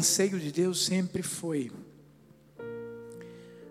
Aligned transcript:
anseio 0.00 0.40
de 0.40 0.50
Deus 0.50 0.86
sempre 0.86 1.22
foi 1.22 1.70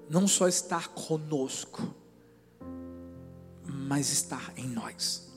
não 0.08 0.28
só 0.28 0.48
estar 0.48 0.90
conosco, 0.90 1.94
mas 3.66 4.12
estar 4.12 4.54
em 4.56 4.68
nós. 4.68 5.28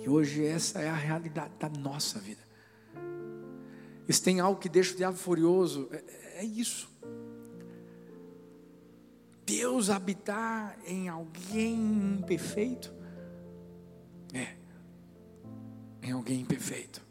E 0.00 0.08
hoje 0.08 0.44
essa 0.44 0.80
é 0.80 0.88
a 0.88 0.94
realidade 0.94 1.54
da 1.58 1.68
nossa 1.68 2.20
vida. 2.20 2.40
Se 4.08 4.22
tem 4.22 4.38
algo 4.38 4.60
que 4.60 4.68
deixa 4.68 4.94
o 4.94 4.96
diabo 4.96 5.16
furioso, 5.16 5.88
é, 5.90 6.40
é 6.40 6.44
isso. 6.44 6.88
Deus 9.44 9.90
habitar 9.90 10.78
em 10.86 11.08
alguém 11.08 11.74
imperfeito? 12.20 12.92
É, 14.32 14.54
em 16.02 16.12
alguém 16.12 16.40
imperfeito, 16.40 17.05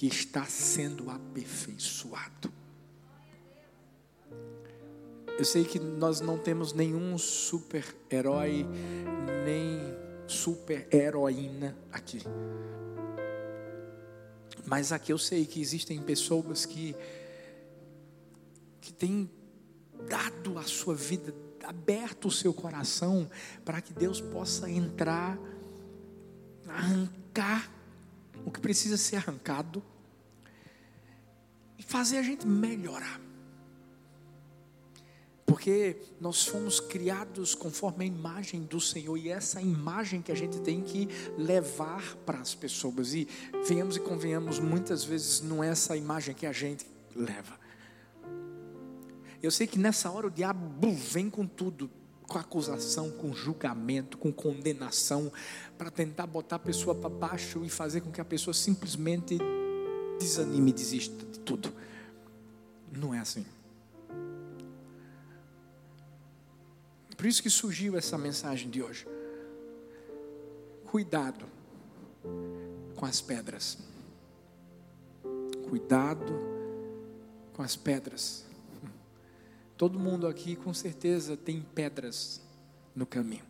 que 0.00 0.06
está 0.06 0.46
sendo 0.46 1.10
aperfeiçoado. 1.10 2.50
Eu 5.38 5.44
sei 5.44 5.62
que 5.62 5.78
nós 5.78 6.22
não 6.22 6.38
temos 6.38 6.72
nenhum 6.72 7.18
super-herói, 7.18 8.64
nem 9.44 9.78
super-heroína 10.26 11.76
aqui. 11.92 12.22
Mas 14.64 14.90
aqui 14.90 15.12
eu 15.12 15.18
sei 15.18 15.44
que 15.44 15.60
existem 15.60 16.00
pessoas 16.00 16.64
que, 16.64 16.96
que 18.80 18.94
têm 18.94 19.30
dado 20.08 20.58
a 20.58 20.62
sua 20.62 20.94
vida, 20.94 21.34
aberto 21.62 22.28
o 22.28 22.30
seu 22.30 22.54
coração, 22.54 23.30
para 23.66 23.82
que 23.82 23.92
Deus 23.92 24.18
possa 24.18 24.70
entrar, 24.70 25.38
arrancar 26.66 27.70
o 28.46 28.50
que 28.50 28.60
precisa 28.60 28.96
ser 28.96 29.16
arrancado 29.16 29.89
e 31.80 31.82
fazer 31.82 32.18
a 32.18 32.22
gente 32.22 32.46
melhorar. 32.46 33.18
Porque 35.46 35.96
nós 36.20 36.46
fomos 36.46 36.78
criados 36.78 37.54
conforme 37.54 38.04
a 38.04 38.06
imagem 38.06 38.62
do 38.64 38.78
Senhor 38.78 39.16
e 39.16 39.30
essa 39.30 39.62
imagem 39.62 40.20
que 40.20 40.30
a 40.30 40.34
gente 40.34 40.60
tem 40.60 40.82
que 40.82 41.08
levar 41.38 42.16
para 42.26 42.38
as 42.38 42.54
pessoas. 42.54 43.14
E 43.14 43.26
venhamos 43.66 43.96
e 43.96 44.00
convenhamos, 44.00 44.58
muitas 44.60 45.02
vezes 45.02 45.40
não 45.40 45.64
é 45.64 45.68
essa 45.68 45.96
imagem 45.96 46.34
que 46.34 46.44
a 46.44 46.52
gente 46.52 46.84
leva. 47.16 47.58
Eu 49.42 49.50
sei 49.50 49.66
que 49.66 49.78
nessa 49.78 50.10
hora 50.10 50.26
o 50.26 50.30
diabo 50.30 50.92
vem 50.92 51.30
com 51.30 51.46
tudo, 51.46 51.90
com 52.28 52.36
acusação, 52.36 53.10
com 53.10 53.32
julgamento, 53.32 54.18
com 54.18 54.30
condenação, 54.30 55.32
para 55.78 55.90
tentar 55.90 56.26
botar 56.26 56.56
a 56.56 56.60
pessoa 56.60 56.94
para 56.94 57.08
baixo 57.08 57.64
e 57.64 57.70
fazer 57.70 58.02
com 58.02 58.12
que 58.12 58.20
a 58.20 58.24
pessoa 58.24 58.52
simplesmente 58.52 59.38
desanime 60.20 60.70
e 60.70 60.74
desista 60.74 61.24
de 61.24 61.29
tudo. 61.56 61.72
Não 62.92 63.12
é 63.12 63.18
assim. 63.18 63.44
Por 67.16 67.26
isso 67.26 67.42
que 67.42 67.50
surgiu 67.50 67.96
essa 67.96 68.16
mensagem 68.16 68.70
de 68.70 68.82
hoje. 68.82 69.06
Cuidado 70.86 71.44
com 72.96 73.04
as 73.04 73.20
pedras. 73.20 73.78
Cuidado 75.68 76.32
com 77.52 77.62
as 77.62 77.76
pedras. 77.76 78.44
Todo 79.76 79.98
mundo 79.98 80.26
aqui 80.26 80.56
com 80.56 80.72
certeza 80.72 81.36
tem 81.36 81.60
pedras 81.60 82.40
no 82.94 83.06
caminho. 83.06 83.44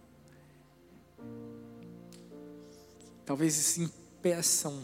Talvez 3.24 3.54
se 3.54 3.82
impeçam 3.82 4.82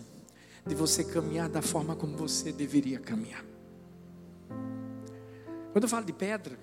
de 0.66 0.74
você 0.74 1.04
caminhar 1.04 1.48
da 1.48 1.62
forma 1.62 1.94
como 1.94 2.16
você 2.16 2.52
deveria 2.52 2.98
caminhar. 2.98 3.44
Quando 5.72 5.84
eu 5.84 5.88
falo 5.88 6.04
de 6.04 6.12
pedra, 6.12 6.58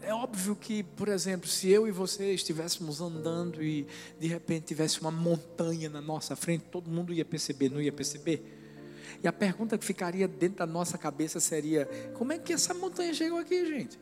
é 0.00 0.14
óbvio 0.14 0.54
que, 0.54 0.82
por 0.82 1.08
exemplo, 1.08 1.48
se 1.48 1.68
eu 1.70 1.88
e 1.88 1.90
você 1.90 2.32
estivéssemos 2.32 3.00
andando 3.00 3.62
e 3.62 3.86
de 4.20 4.26
repente 4.26 4.66
tivesse 4.66 5.00
uma 5.00 5.10
montanha 5.10 5.88
na 5.88 6.00
nossa 6.00 6.36
frente, 6.36 6.64
todo 6.70 6.90
mundo 6.90 7.12
ia 7.12 7.24
perceber, 7.24 7.70
não 7.70 7.80
ia 7.80 7.92
perceber? 7.92 8.60
E 9.22 9.28
a 9.28 9.32
pergunta 9.32 9.78
que 9.78 9.84
ficaria 9.84 10.28
dentro 10.28 10.58
da 10.58 10.66
nossa 10.66 10.98
cabeça 10.98 11.40
seria: 11.40 11.88
como 12.14 12.32
é 12.32 12.38
que 12.38 12.52
essa 12.52 12.74
montanha 12.74 13.14
chegou 13.14 13.38
aqui, 13.38 13.66
gente? 13.66 13.98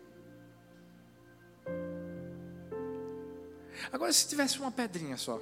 Agora, 3.90 4.12
se 4.12 4.28
tivesse 4.28 4.58
uma 4.58 4.70
pedrinha 4.70 5.16
só, 5.16 5.40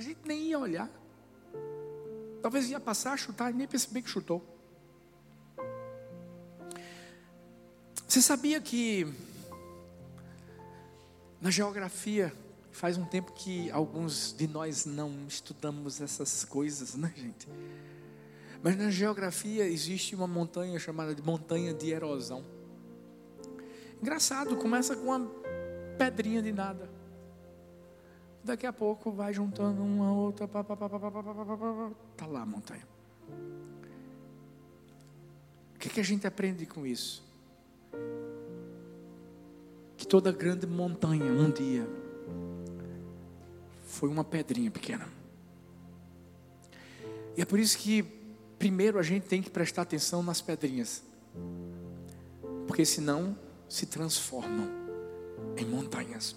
a 0.00 0.02
gente 0.02 0.20
nem 0.24 0.44
ia 0.44 0.58
olhar. 0.58 0.90
Talvez 2.40 2.70
ia 2.70 2.80
passar, 2.80 3.18
chutar 3.18 3.50
e 3.50 3.54
nem 3.54 3.68
perceber 3.68 4.00
que 4.00 4.08
chutou. 4.08 4.42
Você 8.08 8.22
sabia 8.22 8.58
que 8.62 9.06
na 11.38 11.50
geografia 11.50 12.32
faz 12.72 12.96
um 12.96 13.04
tempo 13.04 13.32
que 13.32 13.70
alguns 13.70 14.32
de 14.32 14.48
nós 14.48 14.86
não 14.86 15.26
estudamos 15.28 16.00
essas 16.00 16.46
coisas, 16.46 16.94
né, 16.94 17.12
gente? 17.14 17.46
Mas 18.62 18.78
na 18.78 18.90
geografia 18.90 19.66
existe 19.66 20.14
uma 20.14 20.26
montanha 20.26 20.78
chamada 20.78 21.14
de 21.14 21.22
montanha 21.22 21.74
de 21.74 21.90
erosão. 21.90 22.42
Engraçado, 24.00 24.56
começa 24.56 24.96
com 24.96 25.14
uma 25.14 25.30
pedrinha 25.98 26.40
de 26.40 26.52
nada. 26.52 26.99
Daqui 28.42 28.66
a 28.66 28.72
pouco 28.72 29.10
vai 29.12 29.32
juntando 29.32 29.82
uma 29.82 30.12
outra, 30.12 30.48
pá, 30.48 30.64
pá, 30.64 30.76
pá, 30.76 30.88
pá, 30.88 30.98
pá, 30.98 31.10
pá, 31.10 31.22
pá, 31.22 31.56
pá, 31.56 31.90
tá 32.16 32.26
lá 32.26 32.42
a 32.42 32.46
montanha. 32.46 32.86
O 35.74 35.78
que, 35.78 35.88
que 35.88 36.00
a 36.00 36.04
gente 36.04 36.26
aprende 36.26 36.66
com 36.66 36.86
isso? 36.86 37.30
que 40.00 40.06
toda 40.06 40.32
grande 40.32 40.66
montanha 40.66 41.30
um 41.30 41.50
dia 41.50 41.86
foi 43.84 44.08
uma 44.08 44.24
pedrinha 44.24 44.70
pequena. 44.70 45.06
E 47.36 47.42
é 47.42 47.44
por 47.44 47.58
isso 47.58 47.76
que 47.76 48.02
primeiro 48.58 48.98
a 48.98 49.02
gente 49.02 49.26
tem 49.26 49.42
que 49.42 49.50
prestar 49.50 49.82
atenção 49.82 50.22
nas 50.22 50.40
pedrinhas. 50.40 51.02
Porque 52.66 52.86
senão 52.86 53.36
se 53.68 53.84
transformam 53.84 54.70
em 55.54 55.66
montanhas. 55.66 56.34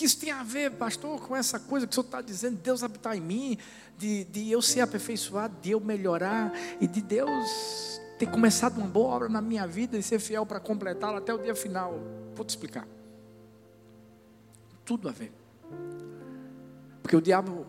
Que 0.00 0.06
isso 0.06 0.18
tem 0.18 0.30
a 0.30 0.42
ver, 0.42 0.70
pastor, 0.70 1.20
com 1.20 1.36
essa 1.36 1.60
coisa 1.60 1.86
que 1.86 1.92
o 1.92 1.94
senhor 1.94 2.06
está 2.06 2.22
dizendo, 2.22 2.56
Deus 2.56 2.82
habitar 2.82 3.14
em 3.14 3.20
mim, 3.20 3.58
de, 3.98 4.24
de 4.24 4.50
eu 4.50 4.62
ser 4.62 4.80
aperfeiçoado, 4.80 5.54
de 5.60 5.72
eu 5.72 5.78
melhorar, 5.78 6.54
e 6.80 6.86
de 6.86 7.02
Deus 7.02 8.00
ter 8.18 8.24
começado 8.24 8.78
uma 8.78 8.86
boa 8.86 9.14
obra 9.14 9.28
na 9.28 9.42
minha 9.42 9.66
vida 9.66 9.98
e 9.98 10.02
ser 10.02 10.18
fiel 10.18 10.46
para 10.46 10.58
completá-la 10.58 11.18
até 11.18 11.34
o 11.34 11.36
dia 11.36 11.54
final. 11.54 12.00
Vou 12.34 12.46
te 12.46 12.48
explicar. 12.48 12.88
Tudo 14.86 15.06
a 15.06 15.12
ver. 15.12 15.34
Porque 17.02 17.14
o 17.14 17.20
diabo 17.20 17.66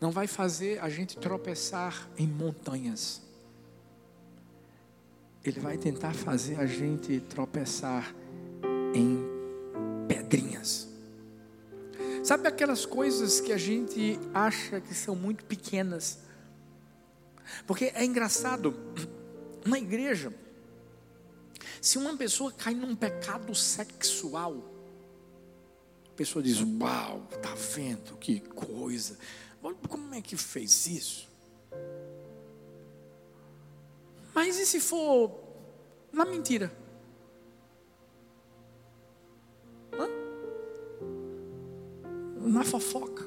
não 0.00 0.10
vai 0.10 0.26
fazer 0.26 0.82
a 0.82 0.88
gente 0.88 1.18
tropeçar 1.18 2.08
em 2.16 2.26
montanhas. 2.26 3.20
Ele 5.44 5.60
vai 5.60 5.76
tentar 5.76 6.14
fazer 6.14 6.58
a 6.58 6.64
gente 6.64 7.20
tropeçar 7.28 8.14
em 8.94 9.18
pedrinhas. 10.08 10.89
Sabe 12.22 12.46
aquelas 12.46 12.84
coisas 12.84 13.40
que 13.40 13.52
a 13.52 13.56
gente 13.56 14.18
acha 14.34 14.80
que 14.80 14.94
são 14.94 15.16
muito 15.16 15.44
pequenas? 15.44 16.18
Porque 17.66 17.86
é 17.94 18.04
engraçado, 18.04 18.74
na 19.64 19.78
igreja, 19.78 20.32
se 21.80 21.96
uma 21.96 22.14
pessoa 22.16 22.52
cai 22.52 22.74
num 22.74 22.94
pecado 22.94 23.54
sexual, 23.54 24.62
a 26.08 26.14
pessoa 26.14 26.42
diz: 26.42 26.58
Uau, 26.60 27.26
tá 27.40 27.54
vendo 27.54 28.16
que 28.18 28.40
coisa? 28.40 29.18
Como 29.88 30.14
é 30.14 30.20
que 30.20 30.36
fez 30.36 30.86
isso? 30.86 31.28
Mas 34.34 34.58
e 34.58 34.66
se 34.66 34.78
for 34.78 35.40
na 36.12 36.24
mentira? 36.24 36.70
Hã? 39.92 40.19
Na 42.50 42.64
fofoca? 42.64 43.24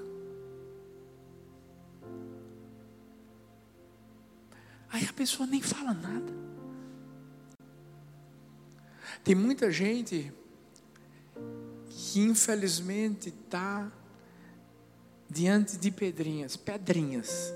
Aí 4.90 5.06
a 5.06 5.14
pessoa 5.14 5.48
nem 5.48 5.62
fala 5.62 5.94
nada. 5.94 6.34
Tem 9.24 9.34
muita 9.34 9.72
gente 9.72 10.30
que 11.90 12.20
infelizmente 12.20 13.30
está 13.30 13.90
diante 15.30 15.78
de 15.78 15.90
pedrinhas, 15.90 16.58
pedrinhas. 16.58 17.54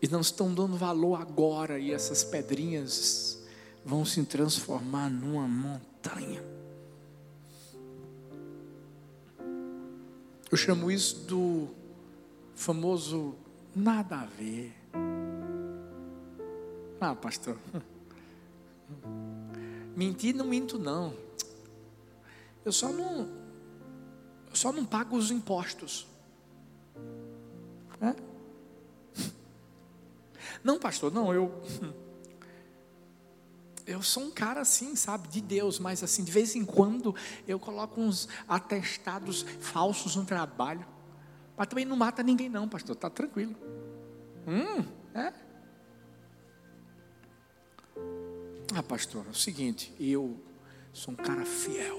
E 0.00 0.08
não 0.08 0.22
estão 0.22 0.52
dando 0.52 0.78
valor 0.78 1.20
agora, 1.20 1.78
e 1.78 1.92
essas 1.92 2.24
pedrinhas 2.24 3.38
vão 3.84 4.02
se 4.06 4.24
transformar 4.24 5.10
numa 5.10 5.46
montanha. 5.46 6.51
Eu 10.52 10.58
chamo 10.58 10.90
isso 10.90 11.20
do 11.20 11.68
famoso 12.54 13.34
nada 13.74 14.16
a 14.16 14.26
ver. 14.26 14.70
Ah, 17.00 17.14
pastor. 17.14 17.56
Mentir 19.96 20.34
não 20.34 20.44
minto 20.44 20.78
não. 20.78 21.14
Eu 22.66 22.70
só 22.70 22.92
não 22.92 23.30
eu 24.50 24.54
só 24.54 24.70
não 24.70 24.84
pago 24.84 25.16
os 25.16 25.30
impostos. 25.30 26.06
É? 27.98 28.14
Não, 30.62 30.78
pastor, 30.78 31.10
não, 31.10 31.32
eu 31.32 31.50
eu 33.92 34.02
sou 34.02 34.24
um 34.24 34.30
cara 34.30 34.60
assim, 34.60 34.96
sabe, 34.96 35.28
de 35.28 35.40
Deus, 35.40 35.78
mas 35.78 36.02
assim, 36.02 36.24
de 36.24 36.32
vez 36.32 36.56
em 36.56 36.64
quando 36.64 37.14
eu 37.46 37.58
coloco 37.58 38.00
uns 38.00 38.28
atestados 38.48 39.44
falsos 39.60 40.16
no 40.16 40.24
trabalho. 40.24 40.86
Mas 41.56 41.66
também 41.66 41.84
não 41.84 41.96
mata 41.96 42.22
ninguém 42.22 42.48
não, 42.48 42.68
pastor, 42.68 42.96
tá 42.96 43.10
tranquilo. 43.10 43.54
Hum, 44.46 44.84
é? 45.14 45.32
Ah, 48.74 48.82
pastor, 48.82 49.26
é 49.26 49.30
o 49.30 49.34
seguinte, 49.34 49.94
eu 50.00 50.40
sou 50.92 51.12
um 51.12 51.16
cara 51.16 51.44
fiel. 51.44 51.98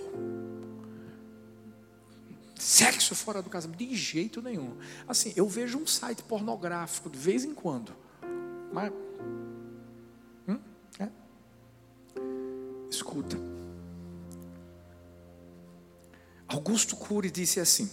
Sexo 2.56 3.14
fora 3.14 3.42
do 3.42 3.50
casamento, 3.50 3.80
de 3.80 3.96
jeito 3.96 4.42
nenhum. 4.42 4.76
Assim, 5.08 5.34
eu 5.36 5.48
vejo 5.48 5.78
um 5.78 5.86
site 5.86 6.24
pornográfico 6.24 7.10
de 7.10 7.18
vez 7.18 7.44
em 7.44 7.54
quando. 7.54 7.94
Mas. 8.72 8.92
Escuta. 13.14 13.38
Augusto 16.48 16.96
Cury 16.96 17.30
disse 17.30 17.60
assim: 17.60 17.88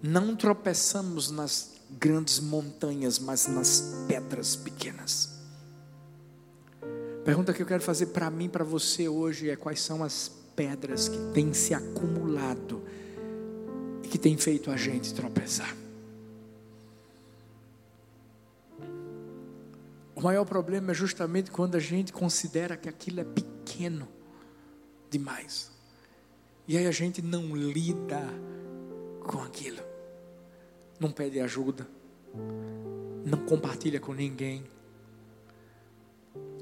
Não 0.00 0.36
tropeçamos 0.36 1.32
nas 1.32 1.72
grandes 1.90 2.38
montanhas, 2.38 3.18
mas 3.18 3.48
nas 3.48 4.04
pedras 4.06 4.54
pequenas. 4.54 5.30
Pergunta 7.24 7.52
que 7.52 7.60
eu 7.60 7.66
quero 7.66 7.82
fazer 7.82 8.06
para 8.06 8.30
mim, 8.30 8.48
para 8.48 8.62
você 8.62 9.08
hoje 9.08 9.50
é 9.50 9.56
quais 9.56 9.80
são 9.80 10.04
as 10.04 10.30
pedras 10.54 11.08
que 11.08 11.18
têm 11.34 11.52
se 11.52 11.74
acumulado 11.74 12.80
e 14.04 14.06
que 14.06 14.18
têm 14.18 14.36
feito 14.36 14.70
a 14.70 14.76
gente 14.76 15.12
tropeçar. 15.12 15.85
Maior 20.26 20.44
problema 20.44 20.90
é 20.90 20.94
justamente 20.94 21.52
quando 21.52 21.76
a 21.76 21.78
gente 21.78 22.12
considera 22.12 22.76
que 22.76 22.88
aquilo 22.88 23.20
é 23.20 23.24
pequeno 23.24 24.08
demais. 25.08 25.70
E 26.66 26.76
aí 26.76 26.84
a 26.84 26.90
gente 26.90 27.22
não 27.22 27.54
lida 27.54 28.20
com 29.20 29.40
aquilo. 29.40 29.78
Não 30.98 31.12
pede 31.12 31.38
ajuda. 31.38 31.86
Não 33.24 33.38
compartilha 33.46 34.00
com 34.00 34.12
ninguém 34.12 34.64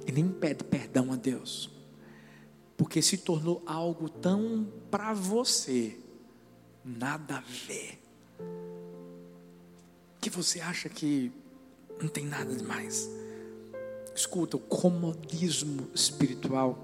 e 0.06 0.12
nem 0.12 0.28
pede 0.28 0.62
perdão 0.64 1.10
a 1.10 1.16
Deus, 1.16 1.70
porque 2.76 3.00
se 3.00 3.16
tornou 3.16 3.62
algo 3.64 4.10
tão 4.10 4.70
para 4.90 5.14
você, 5.14 5.98
nada 6.84 7.38
a 7.38 7.40
ver, 7.40 7.98
que 10.20 10.28
você 10.28 10.60
acha 10.60 10.90
que 10.90 11.32
não 11.98 12.08
tem 12.08 12.26
nada 12.26 12.54
demais. 12.54 13.23
Escuta, 14.14 14.56
o 14.56 14.60
comodismo 14.60 15.88
espiritual 15.94 16.78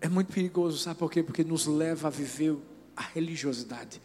é 0.00 0.08
muito 0.08 0.32
perigoso, 0.32 0.78
sabe 0.78 0.98
por 0.98 1.10
quê? 1.10 1.22
Porque 1.22 1.44
nos 1.44 1.66
leva 1.66 2.08
a 2.08 2.10
viver 2.10 2.56
a 2.96 3.02
religiosidade. 3.02 4.00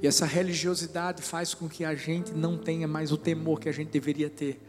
E 0.00 0.06
essa 0.06 0.26
religiosidade 0.26 1.22
faz 1.22 1.54
com 1.54 1.68
que 1.68 1.84
a 1.84 1.94
gente 1.94 2.32
não 2.32 2.58
tenha 2.58 2.88
mais 2.88 3.12
o 3.12 3.16
temor 3.16 3.60
que 3.60 3.68
a 3.68 3.72
gente 3.72 3.90
deveria 3.90 4.28
ter. 4.28 4.60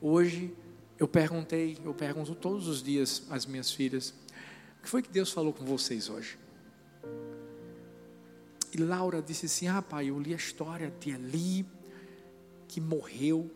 Hoje 0.00 0.54
eu 0.98 1.06
perguntei, 1.06 1.78
eu 1.84 1.94
pergunto 1.94 2.34
todos 2.34 2.66
os 2.66 2.82
dias 2.82 3.22
às 3.30 3.46
minhas 3.46 3.70
filhas, 3.70 4.12
o 4.78 4.82
que 4.82 4.88
foi 4.88 5.00
que 5.00 5.10
Deus 5.10 5.32
falou 5.32 5.52
com 5.52 5.64
vocês 5.64 6.08
hoje? 6.10 6.38
E 8.72 8.78
Laura 8.78 9.22
disse 9.22 9.46
assim: 9.46 9.68
Ah, 9.68 9.80
pai, 9.80 10.10
eu 10.10 10.20
li 10.20 10.34
a 10.34 10.36
história 10.36 10.92
de 11.00 11.10
Eli, 11.10 11.64
que 12.68 12.80
morreu, 12.80 13.50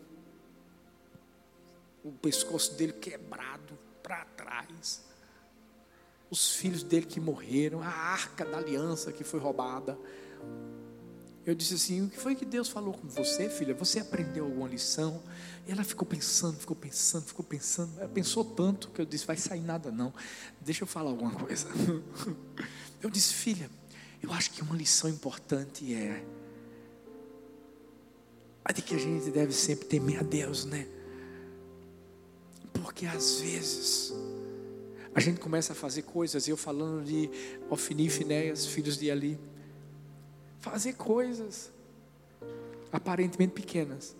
o 2.03 2.11
pescoço 2.11 2.73
dele 2.73 2.93
quebrado 2.93 3.77
para 4.01 4.25
trás, 4.25 5.03
os 6.29 6.55
filhos 6.55 6.83
dele 6.83 7.05
que 7.05 7.19
morreram, 7.19 7.81
a 7.81 7.87
arca 7.87 8.43
da 8.43 8.57
aliança 8.57 9.11
que 9.11 9.23
foi 9.23 9.39
roubada. 9.39 9.97
Eu 11.45 11.53
disse 11.53 11.75
assim: 11.75 12.05
O 12.05 12.09
que 12.09 12.17
foi 12.17 12.35
que 12.35 12.45
Deus 12.45 12.69
falou 12.69 12.93
com 12.93 13.07
você, 13.07 13.49
filha? 13.49 13.73
Você 13.75 13.99
aprendeu 13.99 14.45
alguma 14.45 14.67
lição? 14.67 15.21
E 15.67 15.71
ela 15.71 15.83
ficou 15.83 16.07
pensando, 16.07 16.57
ficou 16.57 16.75
pensando, 16.75 17.25
ficou 17.25 17.45
pensando. 17.45 17.99
Ela 17.99 18.09
pensou 18.09 18.43
tanto 18.43 18.89
que 18.89 18.99
eu 18.99 19.05
disse: 19.05 19.25
Vai 19.25 19.37
sair 19.37 19.61
nada 19.61 19.91
não. 19.91 20.13
Deixa 20.59 20.83
eu 20.83 20.87
falar 20.87 21.11
alguma 21.11 21.31
coisa. 21.31 21.67
Eu 23.01 23.09
disse: 23.09 23.33
Filha, 23.33 23.69
eu 24.23 24.31
acho 24.31 24.51
que 24.51 24.61
uma 24.61 24.77
lição 24.77 25.09
importante 25.09 25.93
é 25.93 26.23
a 28.65 28.71
de 28.71 28.81
que 28.81 28.95
a 28.95 28.97
gente 28.97 29.29
deve 29.29 29.53
sempre 29.53 29.85
temer 29.85 30.19
a 30.19 30.23
Deus, 30.23 30.65
né? 30.65 30.87
Porque 32.73 33.05
às 33.05 33.39
vezes 33.39 34.13
a 35.13 35.19
gente 35.19 35.39
começa 35.39 35.73
a 35.73 35.75
fazer 35.75 36.03
coisas, 36.03 36.47
eu 36.47 36.57
falando 36.57 37.03
de 37.05 37.29
Ofni 37.69 38.07
e 38.07 38.09
Finéias, 38.09 38.65
filhos 38.65 38.97
de 38.97 39.11
Ali 39.11 39.39
fazer 40.63 40.93
coisas 40.93 41.69
aparentemente 42.89 43.53
pequenas, 43.53 44.15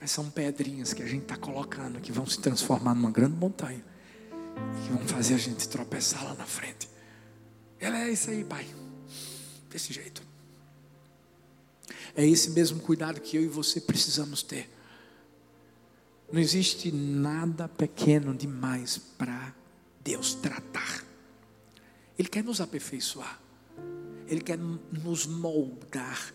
mas 0.00 0.10
são 0.10 0.28
pedrinhas 0.28 0.92
que 0.92 1.04
a 1.04 1.06
gente 1.06 1.22
está 1.22 1.36
colocando 1.36 2.00
que 2.00 2.10
vão 2.10 2.26
se 2.26 2.40
transformar 2.40 2.94
numa 2.94 3.10
grande 3.10 3.36
montanha 3.36 3.84
e 4.56 4.86
que 4.86 4.92
vão 4.92 5.06
fazer 5.06 5.34
a 5.34 5.38
gente 5.38 5.68
tropeçar 5.68 6.24
lá 6.24 6.34
na 6.34 6.44
frente. 6.44 6.88
Ela 7.78 8.00
é 8.00 8.10
isso 8.10 8.28
aí, 8.28 8.42
pai, 8.42 8.66
desse 9.70 9.92
jeito. 9.92 10.25
É 12.16 12.26
esse 12.26 12.50
mesmo 12.50 12.80
cuidado 12.80 13.20
que 13.20 13.36
eu 13.36 13.42
e 13.42 13.46
você 13.46 13.78
precisamos 13.78 14.42
ter. 14.42 14.70
Não 16.32 16.40
existe 16.40 16.90
nada 16.90 17.68
pequeno 17.68 18.34
demais 18.34 18.96
para 18.96 19.54
Deus 20.02 20.32
tratar. 20.34 21.04
Ele 22.18 22.28
quer 22.28 22.42
nos 22.42 22.60
aperfeiçoar. 22.60 23.38
Ele 24.26 24.40
quer 24.40 24.58
nos 24.58 25.26
moldar. 25.26 26.32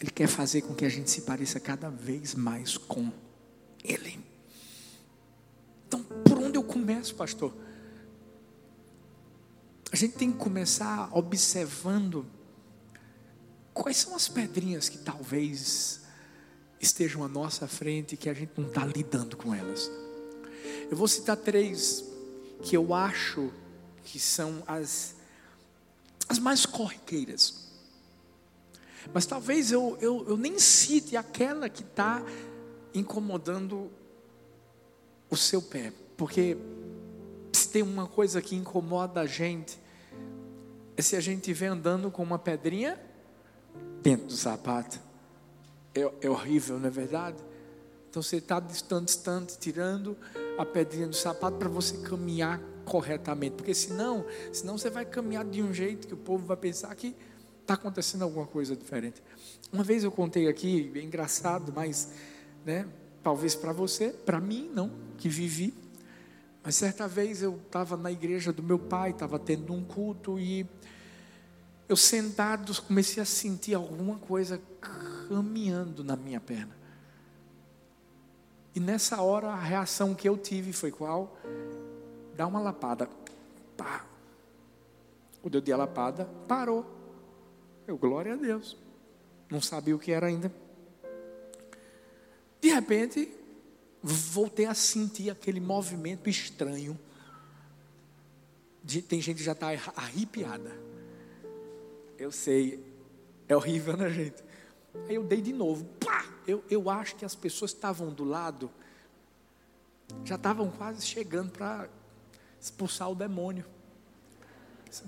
Ele 0.00 0.10
quer 0.10 0.26
fazer 0.26 0.62
com 0.62 0.74
que 0.74 0.86
a 0.86 0.88
gente 0.88 1.10
se 1.10 1.20
pareça 1.20 1.60
cada 1.60 1.90
vez 1.90 2.34
mais 2.34 2.78
com 2.78 3.12
Ele. 3.84 4.18
Então, 5.86 6.02
por 6.02 6.38
onde 6.38 6.56
eu 6.56 6.64
começo, 6.64 7.14
pastor? 7.14 7.54
A 9.92 9.96
gente 9.96 10.16
tem 10.16 10.32
que 10.32 10.38
começar 10.38 11.10
observando 11.12 12.24
quais 13.80 13.96
são 13.96 14.14
as 14.14 14.28
pedrinhas 14.28 14.90
que 14.90 14.98
talvez 14.98 16.02
estejam 16.78 17.24
à 17.24 17.28
nossa 17.28 17.66
frente 17.66 18.12
e 18.12 18.16
que 18.16 18.28
a 18.28 18.34
gente 18.34 18.52
não 18.58 18.68
está 18.68 18.84
lidando 18.84 19.38
com 19.38 19.54
elas. 19.54 19.90
Eu 20.90 20.96
vou 20.96 21.08
citar 21.08 21.36
três 21.36 22.04
que 22.62 22.76
eu 22.76 22.92
acho 22.92 23.50
que 24.04 24.20
são 24.20 24.62
as 24.66 25.16
as 26.28 26.38
mais 26.38 26.66
corriqueiras. 26.66 27.70
Mas 29.14 29.24
talvez 29.24 29.72
eu, 29.72 29.96
eu, 30.00 30.28
eu 30.28 30.36
nem 30.36 30.58
cite 30.58 31.16
aquela 31.16 31.68
que 31.68 31.82
está 31.82 32.22
incomodando 32.94 33.90
o 35.30 35.36
seu 35.36 35.62
pé, 35.62 35.92
porque 36.16 36.56
se 37.52 37.68
tem 37.70 37.82
uma 37.82 38.06
coisa 38.06 38.42
que 38.42 38.54
incomoda 38.54 39.22
a 39.22 39.26
gente, 39.26 39.78
é 40.96 41.02
se 41.02 41.16
a 41.16 41.20
gente 41.20 41.52
vê 41.52 41.66
andando 41.66 42.10
com 42.10 42.22
uma 42.22 42.38
pedrinha 42.38 43.09
dentro 44.02 44.26
do 44.26 44.32
sapato. 44.32 45.00
É, 45.94 46.10
é 46.22 46.30
horrível, 46.30 46.78
não 46.78 46.86
é 46.86 46.90
verdade? 46.90 47.36
Então 48.08 48.22
você 48.22 48.36
está 48.36 48.58
distante, 48.58 49.06
distante, 49.06 49.58
tirando 49.58 50.16
a 50.58 50.66
pedrinha 50.66 51.06
do 51.06 51.14
sapato 51.14 51.56
para 51.58 51.68
você 51.68 51.96
caminhar 51.98 52.60
corretamente, 52.84 53.54
porque 53.54 53.72
senão, 53.72 54.24
senão 54.52 54.76
você 54.76 54.90
vai 54.90 55.04
caminhar 55.04 55.44
de 55.44 55.62
um 55.62 55.72
jeito 55.72 56.08
que 56.08 56.14
o 56.14 56.16
povo 56.16 56.44
vai 56.44 56.56
pensar 56.56 56.92
que 56.96 57.14
está 57.60 57.74
acontecendo 57.74 58.22
alguma 58.22 58.46
coisa 58.46 58.74
diferente. 58.74 59.22
Uma 59.72 59.84
vez 59.84 60.02
eu 60.02 60.10
contei 60.10 60.48
aqui, 60.48 60.90
é 60.94 61.00
engraçado, 61.00 61.72
mas, 61.72 62.10
né, 62.64 62.84
talvez 63.22 63.54
para 63.54 63.72
você, 63.72 64.08
para 64.08 64.40
mim 64.40 64.68
não, 64.74 64.90
que 65.16 65.28
vivi. 65.28 65.72
Mas 66.64 66.74
certa 66.74 67.06
vez 67.06 67.42
eu 67.42 67.60
estava 67.64 67.96
na 67.96 68.10
igreja 68.10 68.52
do 68.52 68.62
meu 68.62 68.78
pai, 68.78 69.10
estava 69.10 69.38
tendo 69.38 69.72
um 69.72 69.84
culto 69.84 70.38
e 70.38 70.66
eu 71.90 71.96
sentado 71.96 72.80
comecei 72.82 73.20
a 73.20 73.26
sentir 73.26 73.74
alguma 73.74 74.16
coisa 74.16 74.62
caminhando 75.28 76.04
na 76.04 76.14
minha 76.14 76.40
perna. 76.40 76.76
E 78.72 78.78
nessa 78.78 79.20
hora 79.20 79.48
a 79.48 79.56
reação 79.56 80.14
que 80.14 80.28
eu 80.28 80.38
tive 80.38 80.72
foi 80.72 80.92
qual? 80.92 81.36
dá 82.36 82.46
uma 82.46 82.60
lapada. 82.60 83.10
Pá. 83.76 84.06
O 85.42 85.50
dedo 85.50 85.64
de 85.64 85.74
lapada 85.74 86.26
parou. 86.46 86.86
Eu, 87.88 87.98
glória 87.98 88.34
a 88.34 88.36
Deus. 88.36 88.76
Não 89.50 89.60
sabia 89.60 89.96
o 89.96 89.98
que 89.98 90.12
era 90.12 90.28
ainda. 90.28 90.50
De 92.60 92.68
repente, 92.68 93.30
voltei 94.00 94.64
a 94.64 94.74
sentir 94.74 95.28
aquele 95.28 95.58
movimento 95.58 96.30
estranho. 96.30 96.96
De, 98.82 99.02
tem 99.02 99.20
gente 99.20 99.38
que 99.38 99.44
já 99.44 99.52
está 99.52 99.68
arrepiada. 99.96 100.89
Eu 102.20 102.30
sei, 102.30 102.84
é 103.48 103.56
horrível, 103.56 103.96
né, 103.96 104.10
gente? 104.10 104.44
Aí 105.08 105.14
eu 105.14 105.24
dei 105.24 105.40
de 105.40 105.54
novo. 105.54 105.86
Pá! 106.04 106.22
Eu, 106.46 106.62
eu 106.68 106.90
acho 106.90 107.16
que 107.16 107.24
as 107.24 107.34
pessoas 107.34 107.70
que 107.70 107.78
estavam 107.78 108.12
do 108.12 108.24
lado 108.24 108.70
já 110.22 110.34
estavam 110.34 110.70
quase 110.70 111.06
chegando 111.06 111.50
para 111.50 111.88
expulsar 112.60 113.10
o 113.10 113.14
demônio. 113.14 113.64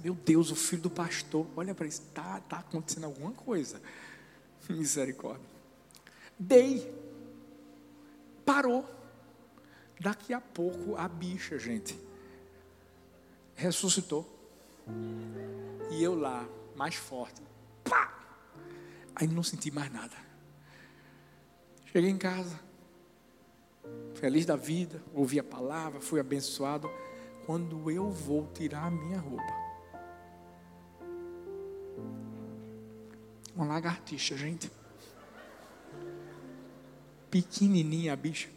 Meu 0.02 0.14
Deus, 0.14 0.50
o 0.50 0.56
filho 0.56 0.80
do 0.80 0.90
pastor, 0.90 1.46
olha 1.54 1.74
para 1.74 1.86
isso, 1.86 2.00
está 2.00 2.40
tá 2.40 2.60
acontecendo 2.60 3.04
alguma 3.04 3.32
coisa. 3.32 3.78
Misericórdia. 4.70 5.44
Dei. 6.38 6.94
Parou. 8.42 8.88
Daqui 10.00 10.32
a 10.32 10.40
pouco 10.40 10.96
a 10.96 11.06
bicha, 11.08 11.58
gente, 11.58 11.94
ressuscitou. 13.54 14.26
E 15.90 16.02
eu 16.02 16.14
lá, 16.14 16.48
mais 16.76 16.94
forte. 16.94 17.42
Pá! 17.84 18.18
Aí 19.14 19.26
não 19.26 19.42
senti 19.42 19.70
mais 19.70 19.92
nada. 19.92 20.16
Cheguei 21.86 22.10
em 22.10 22.16
casa, 22.16 22.58
feliz 24.14 24.46
da 24.46 24.56
vida, 24.56 25.02
ouvi 25.12 25.38
a 25.38 25.44
palavra, 25.44 26.00
fui 26.00 26.18
abençoado. 26.18 26.90
Quando 27.44 27.90
eu 27.90 28.10
vou 28.10 28.48
tirar 28.54 28.86
a 28.86 28.90
minha 28.90 29.18
roupa, 29.18 29.62
uma 33.54 33.66
lagartixa, 33.66 34.36
gente. 34.36 34.70
Pequenininha 37.30 38.12
a 38.12 38.16
bicha. 38.16 38.48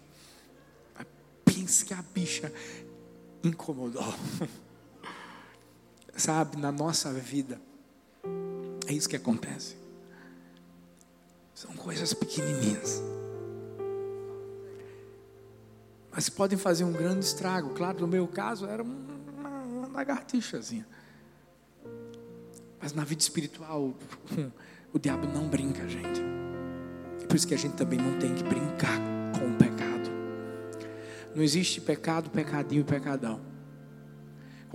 Pense 1.44 1.86
que 1.86 1.94
a 1.94 2.02
bicha 2.02 2.52
incomodou. 3.44 4.04
Sabe, 6.16 6.58
na 6.58 6.72
nossa 6.72 7.12
vida, 7.12 7.60
é 8.88 8.94
isso 8.94 9.10
que 9.10 9.16
acontece. 9.16 9.76
São 11.54 11.74
coisas 11.74 12.14
pequenininhas. 12.14 13.02
Mas 16.12 16.30
podem 16.30 16.58
fazer 16.58 16.84
um 16.84 16.92
grande 16.92 17.26
estrago. 17.26 17.70
Claro, 17.70 18.02
no 18.02 18.08
meu 18.08 18.28
caso, 18.28 18.66
era 18.66 18.84
uma, 18.84 19.88
lagartixazinha. 19.94 20.86
Mas 22.82 22.94
na 22.94 23.04
vida 23.04 23.22
espiritual, 23.22 23.94
o 24.94 25.00
diabo 25.00 25.28
não 25.28 25.48
brinca, 25.48 25.88
gente. 25.88 26.22
É 27.22 27.26
por 27.26 27.36
isso 27.36 27.48
que 27.48 27.54
a 27.54 27.58
gente 27.58 27.76
também 27.76 27.98
não 27.98 28.20
tem 28.20 28.36
que 28.36 28.44
brincar 28.44 29.00
com 29.38 29.50
o 29.50 29.58
pecado. 29.58 30.10
Não 31.34 31.42
existe 31.42 31.82
pecado, 31.82 32.30
pecadinho 32.30 32.82
e 32.82 32.84
pecadão. 32.84 33.55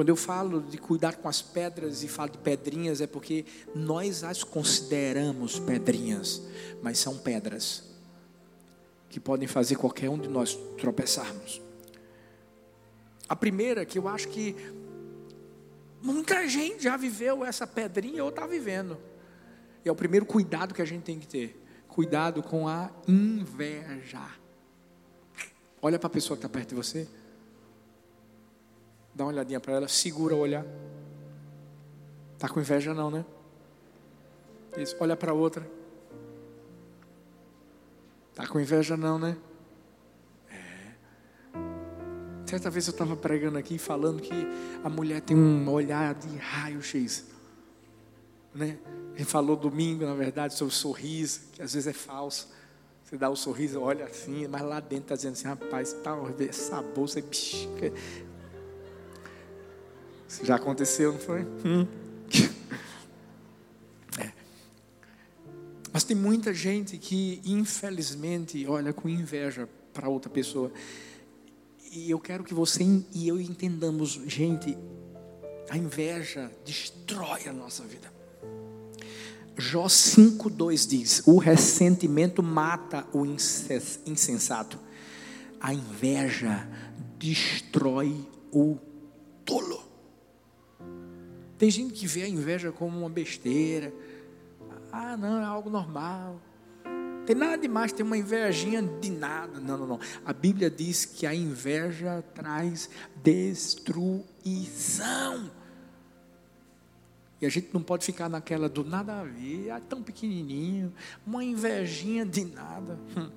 Quando 0.00 0.08
eu 0.08 0.16
falo 0.16 0.62
de 0.62 0.78
cuidar 0.78 1.16
com 1.16 1.28
as 1.28 1.42
pedras 1.42 2.02
e 2.02 2.08
falo 2.08 2.30
de 2.30 2.38
pedrinhas, 2.38 3.02
é 3.02 3.06
porque 3.06 3.44
nós 3.74 4.24
as 4.24 4.42
consideramos 4.42 5.58
pedrinhas, 5.58 6.40
mas 6.80 6.98
são 6.98 7.18
pedras 7.18 7.84
que 9.10 9.20
podem 9.20 9.46
fazer 9.46 9.76
qualquer 9.76 10.08
um 10.08 10.18
de 10.18 10.26
nós 10.26 10.54
tropeçarmos. 10.78 11.60
A 13.28 13.36
primeira, 13.36 13.84
que 13.84 13.98
eu 13.98 14.08
acho 14.08 14.28
que 14.28 14.56
muita 16.00 16.48
gente 16.48 16.82
já 16.82 16.96
viveu 16.96 17.44
essa 17.44 17.66
pedrinha 17.66 18.24
ou 18.24 18.30
está 18.30 18.46
vivendo, 18.46 18.96
e 19.84 19.88
é 19.90 19.92
o 19.92 19.94
primeiro 19.94 20.24
cuidado 20.24 20.72
que 20.72 20.80
a 20.80 20.86
gente 20.86 21.02
tem 21.02 21.18
que 21.18 21.28
ter. 21.28 21.62
Cuidado 21.86 22.42
com 22.42 22.66
a 22.66 22.90
inveja. 23.06 24.30
Olha 25.82 25.98
para 25.98 26.06
a 26.06 26.10
pessoa 26.10 26.38
que 26.38 26.46
está 26.46 26.48
perto 26.48 26.70
de 26.70 26.74
você. 26.74 27.06
Dá 29.14 29.24
uma 29.24 29.32
olhadinha 29.32 29.60
para 29.60 29.74
ela, 29.74 29.88
segura 29.88 30.34
o 30.34 30.38
olhar. 30.38 30.64
Tá 32.38 32.48
com 32.48 32.60
inveja 32.60 32.94
não, 32.94 33.10
né? 33.10 33.24
Isso, 34.76 34.96
olha 35.00 35.16
para 35.16 35.34
outra. 35.34 35.68
Tá 38.34 38.46
com 38.46 38.60
inveja 38.60 38.96
não, 38.96 39.18
né? 39.18 39.36
É. 40.50 40.92
Certa 42.46 42.70
vez 42.70 42.86
eu 42.86 42.92
estava 42.92 43.16
pregando 43.16 43.58
aqui 43.58 43.76
falando 43.78 44.22
que 44.22 44.46
a 44.82 44.88
mulher 44.88 45.20
tem 45.20 45.36
um 45.36 45.68
olhar 45.68 46.14
de 46.14 46.34
raio-x, 46.36 47.26
né? 48.54 48.78
Ele 49.14 49.24
falou 49.24 49.56
domingo, 49.56 50.06
na 50.06 50.14
verdade, 50.14 50.54
sobre 50.54 50.72
o 50.72 50.76
sorriso, 50.76 51.40
que 51.52 51.60
às 51.60 51.74
vezes 51.74 51.86
é 51.86 51.92
falso. 51.92 52.48
Você 53.04 53.18
dá 53.18 53.28
o 53.28 53.32
um 53.32 53.36
sorriso, 53.36 53.80
olha 53.80 54.06
assim, 54.06 54.46
mas 54.46 54.62
lá 54.62 54.80
dentro 54.80 55.04
está 55.04 55.16
dizendo 55.16 55.32
assim, 55.32 55.48
rapaz, 55.48 55.92
tá, 55.94 56.16
essa 56.48 56.80
bolsa 56.80 57.18
é. 57.18 57.22
Isso 60.30 60.46
já 60.46 60.54
aconteceu, 60.54 61.12
não 61.12 61.18
foi? 61.18 61.42
Hum. 61.64 61.86
É. 64.18 64.32
Mas 65.92 66.04
tem 66.04 66.16
muita 66.16 66.54
gente 66.54 66.96
que, 66.98 67.40
infelizmente, 67.44 68.66
olha 68.66 68.92
com 68.92 69.08
inveja 69.08 69.68
para 69.92 70.08
outra 70.08 70.30
pessoa. 70.30 70.70
E 71.92 72.10
eu 72.10 72.18
quero 72.20 72.44
que 72.44 72.54
você 72.54 72.84
e 73.12 73.26
eu 73.26 73.40
entendamos, 73.40 74.20
gente, 74.26 74.76
a 75.68 75.76
inveja 75.76 76.50
destrói 76.64 77.48
a 77.48 77.52
nossa 77.52 77.82
vida. 77.84 78.12
Jó 79.56 79.86
5,2 79.86 80.88
diz: 80.88 81.22
O 81.26 81.38
ressentimento 81.38 82.42
mata 82.42 83.06
o 83.12 83.26
insensato, 83.26 84.78
a 85.60 85.74
inveja 85.74 86.68
destrói 87.18 88.28
o 88.52 88.76
tolo. 89.44 89.89
Tem 91.60 91.70
gente 91.70 91.92
que 91.92 92.06
vê 92.06 92.22
a 92.22 92.28
inveja 92.28 92.72
como 92.72 92.98
uma 92.98 93.10
besteira. 93.10 93.92
Ah, 94.90 95.14
não, 95.14 95.42
é 95.42 95.44
algo 95.44 95.68
normal. 95.68 96.40
Tem 97.26 97.36
nada 97.36 97.58
demais 97.58 97.92
ter 97.92 98.02
uma 98.02 98.16
invejinha 98.16 98.80
de 98.80 99.10
nada. 99.10 99.60
Não, 99.60 99.76
não, 99.76 99.86
não. 99.86 100.00
A 100.24 100.32
Bíblia 100.32 100.70
diz 100.70 101.04
que 101.04 101.26
a 101.26 101.34
inveja 101.34 102.24
traz 102.34 102.88
destruição. 103.22 104.24
E 107.42 107.44
a 107.44 107.50
gente 107.50 107.68
não 107.74 107.82
pode 107.82 108.06
ficar 108.06 108.30
naquela 108.30 108.66
do 108.66 108.82
nada 108.82 109.20
a 109.20 109.24
ver, 109.24 109.68
é 109.68 109.78
tão 109.80 110.02
pequenininho, 110.02 110.94
uma 111.26 111.44
invejinha 111.44 112.24
de 112.24 112.46
nada. 112.46 112.98
Hum. 113.14 113.28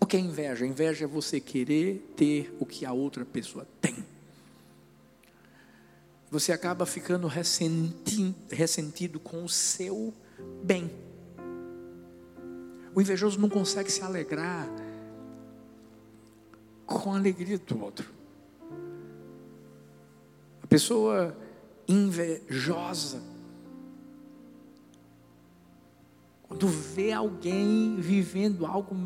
O 0.00 0.06
que 0.06 0.16
é 0.16 0.20
inveja? 0.20 0.66
Inveja 0.66 1.04
é 1.04 1.08
você 1.08 1.38
querer 1.38 2.12
ter 2.16 2.52
o 2.58 2.66
que 2.66 2.84
a 2.84 2.92
outra 2.92 3.24
pessoa 3.24 3.64
tem. 3.80 3.94
Você 6.34 6.50
acaba 6.50 6.84
ficando 6.84 7.28
ressentido, 7.28 8.34
ressentido 8.50 9.20
com 9.20 9.44
o 9.44 9.48
seu 9.48 10.12
bem. 10.64 10.90
O 12.92 13.00
invejoso 13.00 13.38
não 13.38 13.48
consegue 13.48 13.88
se 13.88 14.02
alegrar 14.02 14.68
com 16.84 17.14
a 17.14 17.18
alegria 17.18 17.56
do 17.56 17.80
outro. 17.80 18.10
A 20.60 20.66
pessoa 20.66 21.38
invejosa. 21.86 23.22
Quando 26.48 26.66
vê 26.66 27.12
alguém 27.12 27.94
vivendo 28.00 28.66
algo 28.66 28.96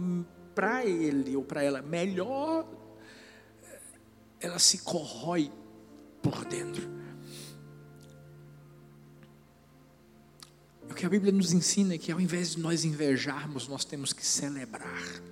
para 0.54 0.86
ele 0.86 1.36
ou 1.36 1.44
para 1.44 1.62
ela 1.62 1.82
melhor, 1.82 2.66
ela 4.40 4.58
se 4.58 4.78
corrói 4.78 5.52
por 6.22 6.46
dentro. 6.46 6.96
Que 10.98 11.06
a 11.06 11.08
Bíblia 11.08 11.30
nos 11.30 11.52
ensina 11.52 11.94
é 11.94 11.98
que 11.98 12.10
ao 12.10 12.20
invés 12.20 12.56
de 12.56 12.60
nós 12.60 12.84
invejarmos, 12.84 13.68
nós 13.68 13.84
temos 13.84 14.12
que 14.12 14.26
celebrar. 14.26 15.22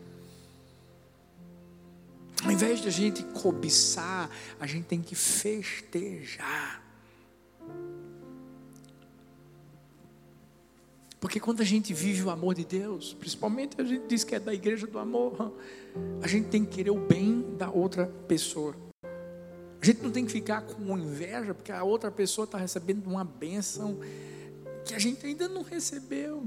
Ao 2.44 2.52
invés 2.52 2.80
de 2.80 2.86
a 2.86 2.90
gente 2.92 3.24
cobiçar, 3.24 4.30
a 4.60 4.66
gente 4.68 4.84
tem 4.84 5.02
que 5.02 5.16
festejar. 5.16 6.80
Porque 11.18 11.40
quando 11.40 11.62
a 11.62 11.64
gente 11.64 11.92
vive 11.92 12.22
o 12.22 12.30
amor 12.30 12.54
de 12.54 12.64
Deus, 12.64 13.12
principalmente 13.14 13.80
a 13.80 13.82
gente 13.82 14.06
diz 14.06 14.22
que 14.22 14.36
é 14.36 14.38
da 14.38 14.54
igreja 14.54 14.86
do 14.86 15.00
amor, 15.00 15.52
a 16.22 16.28
gente 16.28 16.46
tem 16.46 16.64
que 16.64 16.76
querer 16.76 16.90
o 16.90 17.00
bem 17.08 17.56
da 17.58 17.68
outra 17.68 18.06
pessoa. 18.28 18.76
A 19.82 19.84
gente 19.84 20.00
não 20.00 20.12
tem 20.12 20.24
que 20.24 20.30
ficar 20.30 20.62
com 20.62 20.96
inveja, 20.96 21.52
porque 21.52 21.72
a 21.72 21.82
outra 21.82 22.12
pessoa 22.12 22.44
está 22.44 22.56
recebendo 22.56 23.04
uma 23.08 23.24
bênção 23.24 23.98
que 24.86 24.94
a 24.94 24.98
gente 24.98 25.26
ainda 25.26 25.48
não 25.48 25.62
recebeu. 25.62 26.44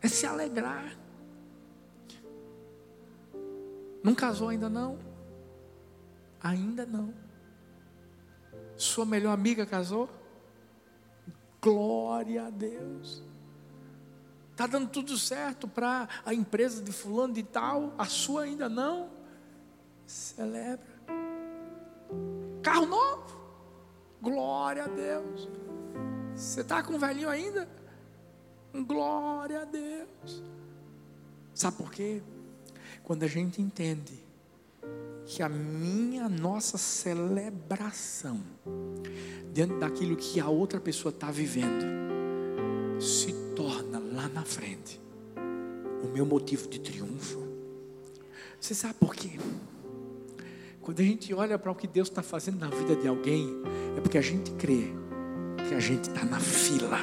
É 0.00 0.08
se 0.08 0.26
alegrar. 0.26 0.96
Não 4.02 4.14
casou 4.14 4.48
ainda 4.48 4.68
não? 4.68 4.98
Ainda 6.40 6.86
não. 6.86 7.12
Sua 8.76 9.04
melhor 9.04 9.32
amiga 9.32 9.66
casou? 9.66 10.08
Glória 11.60 12.46
a 12.46 12.50
Deus. 12.50 13.22
Está 14.52 14.66
dando 14.66 14.88
tudo 14.88 15.18
certo 15.18 15.68
para 15.68 16.08
a 16.24 16.32
empresa 16.32 16.82
de 16.82 16.92
fulano 16.92 17.34
de 17.34 17.42
tal, 17.42 17.92
a 17.98 18.06
sua 18.06 18.44
ainda 18.44 18.68
não. 18.68 19.10
Celebra. 20.06 20.98
Carro 22.62 22.86
novo. 22.86 23.36
Glória 24.22 24.84
a 24.84 24.88
Deus. 24.88 25.48
Você 26.38 26.60
está 26.60 26.84
com 26.84 26.94
o 26.94 26.98
velhinho 27.00 27.28
ainda? 27.28 27.68
Glória 28.72 29.62
a 29.62 29.64
Deus. 29.64 30.40
Sabe 31.52 31.76
por 31.76 31.90
quê? 31.90 32.22
Quando 33.02 33.24
a 33.24 33.26
gente 33.26 33.60
entende 33.60 34.14
que 35.26 35.42
a 35.42 35.48
minha, 35.48 36.28
nossa 36.28 36.78
celebração, 36.78 38.40
diante 39.52 39.74
daquilo 39.80 40.14
que 40.14 40.38
a 40.38 40.48
outra 40.48 40.78
pessoa 40.78 41.12
está 41.12 41.28
vivendo, 41.28 41.84
se 43.00 43.32
torna 43.56 43.98
lá 43.98 44.28
na 44.28 44.44
frente 44.44 45.00
o 46.04 46.06
meu 46.06 46.24
motivo 46.24 46.68
de 46.68 46.78
triunfo. 46.78 47.48
Você 48.60 48.76
sabe 48.76 48.94
por 48.94 49.12
quê? 49.12 49.40
Quando 50.80 51.00
a 51.00 51.04
gente 51.04 51.34
olha 51.34 51.58
para 51.58 51.72
o 51.72 51.74
que 51.74 51.88
Deus 51.88 52.08
está 52.08 52.22
fazendo 52.22 52.60
na 52.60 52.70
vida 52.70 52.94
de 52.94 53.08
alguém, 53.08 53.60
é 53.96 54.00
porque 54.00 54.18
a 54.18 54.22
gente 54.22 54.52
crê 54.52 54.94
que 55.68 55.74
a 55.74 55.80
gente 55.80 56.08
está 56.08 56.24
na 56.24 56.40
fila. 56.40 56.98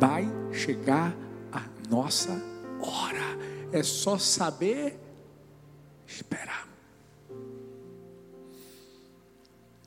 Vai 0.00 0.28
chegar 0.52 1.16
a 1.52 1.62
nossa 1.88 2.30
hora. 2.80 3.38
É 3.70 3.82
só 3.84 4.18
saber 4.18 4.98
esperar. 6.06 6.68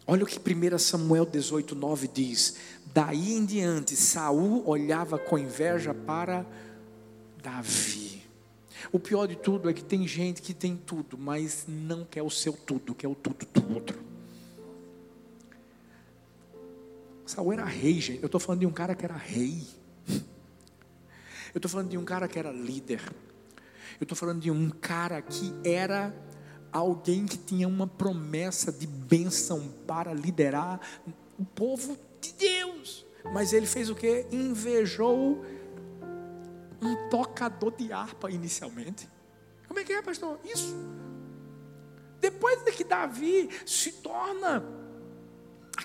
Olha 0.07 0.23
o 0.23 0.25
que 0.25 0.39
1 0.39 0.77
Samuel 0.77 1.25
18, 1.25 1.75
9 1.75 2.07
diz. 2.07 2.55
Daí 2.93 3.33
em 3.33 3.43
diante, 3.43 3.95
Saul 3.95 4.63
olhava 4.65 5.17
com 5.17 5.37
inveja 5.37 5.93
para 5.93 6.45
Davi. 7.43 8.23
O 8.91 8.99
pior 8.99 9.27
de 9.27 9.35
tudo 9.35 9.69
é 9.69 9.73
que 9.73 9.83
tem 9.83 10.07
gente 10.07 10.41
que 10.41 10.53
tem 10.53 10.77
tudo, 10.77 11.17
mas 11.17 11.65
não 11.67 12.05
quer 12.05 12.21
o 12.21 12.29
seu 12.29 12.53
tudo, 12.53 12.95
quer 12.95 13.07
o 13.07 13.15
tudo 13.15 13.45
do 13.51 13.73
outro. 13.73 14.04
Saul 17.25 17.53
era 17.53 17.65
rei, 17.65 17.99
gente. 17.99 18.21
Eu 18.21 18.27
estou 18.27 18.39
falando 18.39 18.59
de 18.59 18.65
um 18.65 18.71
cara 18.71 18.93
que 18.95 19.03
era 19.03 19.15
rei. 19.15 19.63
Eu 21.53 21.57
estou 21.57 21.71
falando 21.71 21.89
de 21.89 21.97
um 21.97 22.05
cara 22.05 22.27
que 22.27 22.37
era 22.37 22.51
líder. 22.51 23.01
Eu 23.99 24.03
estou 24.03 24.15
falando 24.15 24.41
de 24.41 24.51
um 24.51 24.69
cara 24.69 25.21
que 25.21 25.53
era 25.63 26.13
alguém 26.71 27.25
que 27.25 27.37
tinha 27.37 27.67
uma 27.67 27.87
promessa 27.87 28.71
de 28.71 28.85
bênção 28.85 29.73
para 29.87 30.13
liderar 30.13 30.79
o 31.39 31.45
povo 31.45 31.97
de 32.19 32.33
Deus. 32.33 33.05
Mas 33.33 33.53
ele 33.53 33.65
fez 33.65 33.89
o 33.89 33.95
que? 33.95 34.27
Invejou 34.31 35.43
um 36.81 37.09
tocador 37.09 37.75
de 37.75 37.91
harpa 37.91 38.29
inicialmente. 38.29 39.09
Como 39.67 39.79
é 39.79 39.83
que 39.83 39.93
é, 39.93 40.01
pastor? 40.01 40.39
Isso. 40.43 40.75
Depois 42.19 42.63
de 42.63 42.71
que 42.71 42.83
Davi 42.83 43.49
se 43.65 43.93
torna 43.93 44.63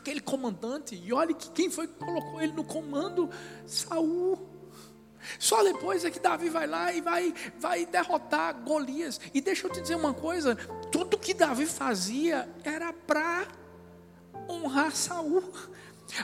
aquele 0.01 0.21
comandante, 0.21 0.95
e 0.95 1.13
olhe 1.13 1.35
que 1.35 1.51
quem 1.51 1.71
foi 1.71 1.87
que 1.87 1.95
colocou 1.95 2.41
ele 2.41 2.53
no 2.53 2.65
comando? 2.65 3.31
Saul. 3.67 4.49
Só 5.39 5.63
depois 5.63 6.05
é 6.05 6.11
que 6.11 6.19
Davi 6.19 6.49
vai 6.49 6.67
lá 6.67 6.91
e 6.93 7.03
vai, 7.03 7.35
vai 7.59 7.85
derrotar 7.85 8.55
Golias. 8.63 9.21
E 9.35 9.41
deixa 9.41 9.67
eu 9.67 9.73
te 9.73 9.81
dizer 9.81 9.95
uma 9.95 10.15
coisa: 10.15 10.57
tudo 10.91 11.19
que 11.19 11.35
Davi 11.35 11.67
fazia 11.67 12.49
era 12.65 12.93
para 12.93 13.47
honrar 14.49 14.97
Saul. 14.97 15.45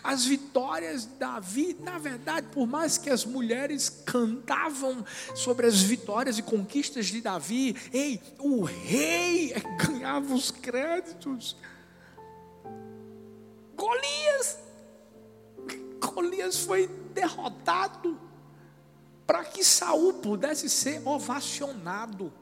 As 0.02 0.25
vitórias 0.25 1.02
de 1.02 1.14
Davi, 1.14 1.76
na 1.78 1.97
verdade, 1.99 2.49
por 2.50 2.67
mais 2.67 2.99
que 2.99 3.08
as 3.08 3.25
mulheres 3.25 3.89
cantavam 4.04 5.04
sobre 5.32 5.67
as 5.67 5.80
vitórias 5.80 6.39
e 6.39 6.43
conquistas 6.43 7.06
de 7.06 7.21
Davi, 7.21 7.76
ei, 7.93 8.21
o 8.39 8.65
rei 8.65 9.54
ganhava 9.78 10.34
os 10.34 10.50
créditos. 10.50 11.56
Golias, 13.76 14.58
Golias 16.00 16.58
foi 16.65 16.89
derrotado 17.12 18.19
para 19.26 19.45
que 19.45 19.62
Saul 19.62 20.15
pudesse 20.15 20.69
ser 20.71 21.06
ovacionado, 21.06 22.32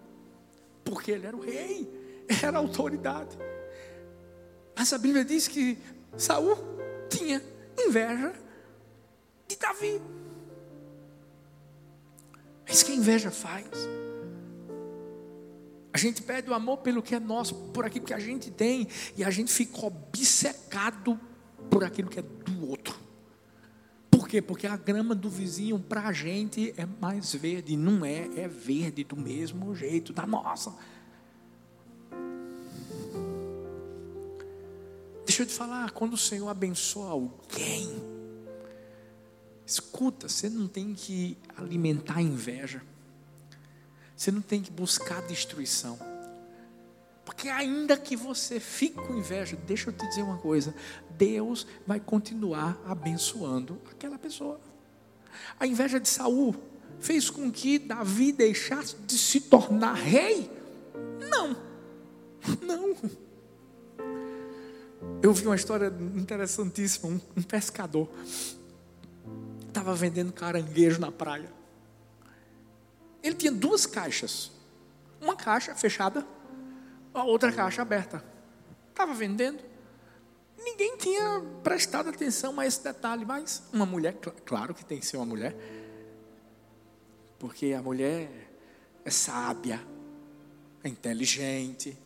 porque 0.84 1.10
ele 1.10 1.26
era 1.26 1.36
o 1.36 1.40
rei, 1.40 2.24
era 2.42 2.56
a 2.56 2.60
autoridade. 2.60 3.36
Mas 4.76 4.92
a 4.92 4.98
Bíblia 4.98 5.24
diz 5.24 5.48
que 5.48 5.78
Saul 6.16 6.56
tinha 7.08 7.42
inveja 7.78 8.32
de 9.48 9.56
Davi. 9.56 10.00
Isso 12.68 12.84
que 12.84 12.92
inveja 12.92 13.30
faz. 13.30 13.66
A 15.94 15.96
gente 15.96 16.22
perde 16.22 16.50
o 16.50 16.54
amor 16.54 16.78
pelo 16.78 17.00
que 17.00 17.14
é 17.14 17.20
nosso, 17.20 17.54
por 17.72 17.84
aquilo 17.84 18.04
que 18.04 18.12
a 18.12 18.18
gente 18.18 18.50
tem, 18.50 18.88
e 19.16 19.22
a 19.22 19.30
gente 19.30 19.52
fica 19.52 19.86
obcecado 19.86 21.20
por 21.70 21.84
aquilo 21.84 22.10
que 22.10 22.18
é 22.18 22.22
do 22.22 22.68
outro. 22.68 22.98
Por 24.10 24.26
quê? 24.26 24.42
Porque 24.42 24.66
a 24.66 24.76
grama 24.76 25.14
do 25.14 25.30
vizinho 25.30 25.78
para 25.78 26.08
a 26.08 26.12
gente 26.12 26.74
é 26.76 26.84
mais 27.00 27.32
verde. 27.32 27.76
Não 27.76 28.04
é, 28.04 28.28
é 28.34 28.48
verde 28.48 29.04
do 29.04 29.16
mesmo 29.16 29.72
jeito 29.72 30.12
da 30.12 30.26
nossa. 30.26 30.74
Deixa 35.24 35.42
eu 35.42 35.46
te 35.46 35.54
falar, 35.54 35.92
quando 35.92 36.14
o 36.14 36.18
Senhor 36.18 36.48
abençoa 36.48 37.10
alguém, 37.10 37.88
escuta, 39.64 40.28
você 40.28 40.50
não 40.50 40.66
tem 40.66 40.92
que 40.92 41.38
alimentar 41.56 42.20
inveja, 42.20 42.82
você 44.16 44.30
não 44.30 44.40
tem 44.40 44.62
que 44.62 44.70
buscar 44.70 45.22
destruição, 45.22 45.98
porque 47.24 47.48
ainda 47.48 47.96
que 47.96 48.16
você 48.16 48.60
fique 48.60 48.96
com 48.96 49.16
inveja, 49.16 49.56
deixa 49.66 49.88
eu 49.88 49.92
te 49.92 50.06
dizer 50.08 50.22
uma 50.22 50.38
coisa: 50.38 50.74
Deus 51.10 51.66
vai 51.86 51.98
continuar 51.98 52.80
abençoando 52.86 53.80
aquela 53.90 54.18
pessoa. 54.18 54.60
A 55.58 55.66
inveja 55.66 55.98
de 55.98 56.08
Saul 56.08 56.54
fez 57.00 57.30
com 57.30 57.50
que 57.50 57.78
Davi 57.78 58.32
deixasse 58.32 58.96
de 59.06 59.18
se 59.18 59.40
tornar 59.40 59.94
rei? 59.94 60.50
Não, 61.28 61.56
não. 62.62 62.96
Eu 65.22 65.32
vi 65.32 65.46
uma 65.46 65.56
história 65.56 65.92
interessantíssima. 66.14 67.08
Um, 67.36 67.42
pescador 67.42 68.08
estava 69.66 69.94
vendendo 69.94 70.32
caranguejo 70.32 71.00
na 71.00 71.10
praia. 71.10 71.50
Ele 73.24 73.34
tinha 73.34 73.50
duas 73.50 73.86
caixas. 73.86 74.52
Uma 75.18 75.34
caixa 75.34 75.74
fechada, 75.74 76.26
a 77.14 77.24
outra 77.24 77.50
caixa 77.50 77.80
aberta. 77.80 78.22
Estava 78.90 79.14
vendendo. 79.14 79.62
Ninguém 80.58 80.96
tinha 80.98 81.42
prestado 81.62 82.10
atenção 82.10 82.60
a 82.60 82.66
esse 82.66 82.84
detalhe, 82.84 83.24
mas 83.24 83.62
uma 83.72 83.86
mulher, 83.86 84.14
claro 84.44 84.74
que 84.74 84.84
tem 84.84 85.00
que 85.00 85.06
ser 85.06 85.16
uma 85.16 85.24
mulher, 85.26 85.56
porque 87.38 87.72
a 87.72 87.82
mulher 87.82 88.30
é 89.04 89.10
sábia, 89.10 89.80
é 90.82 90.88
inteligente, 90.88 91.96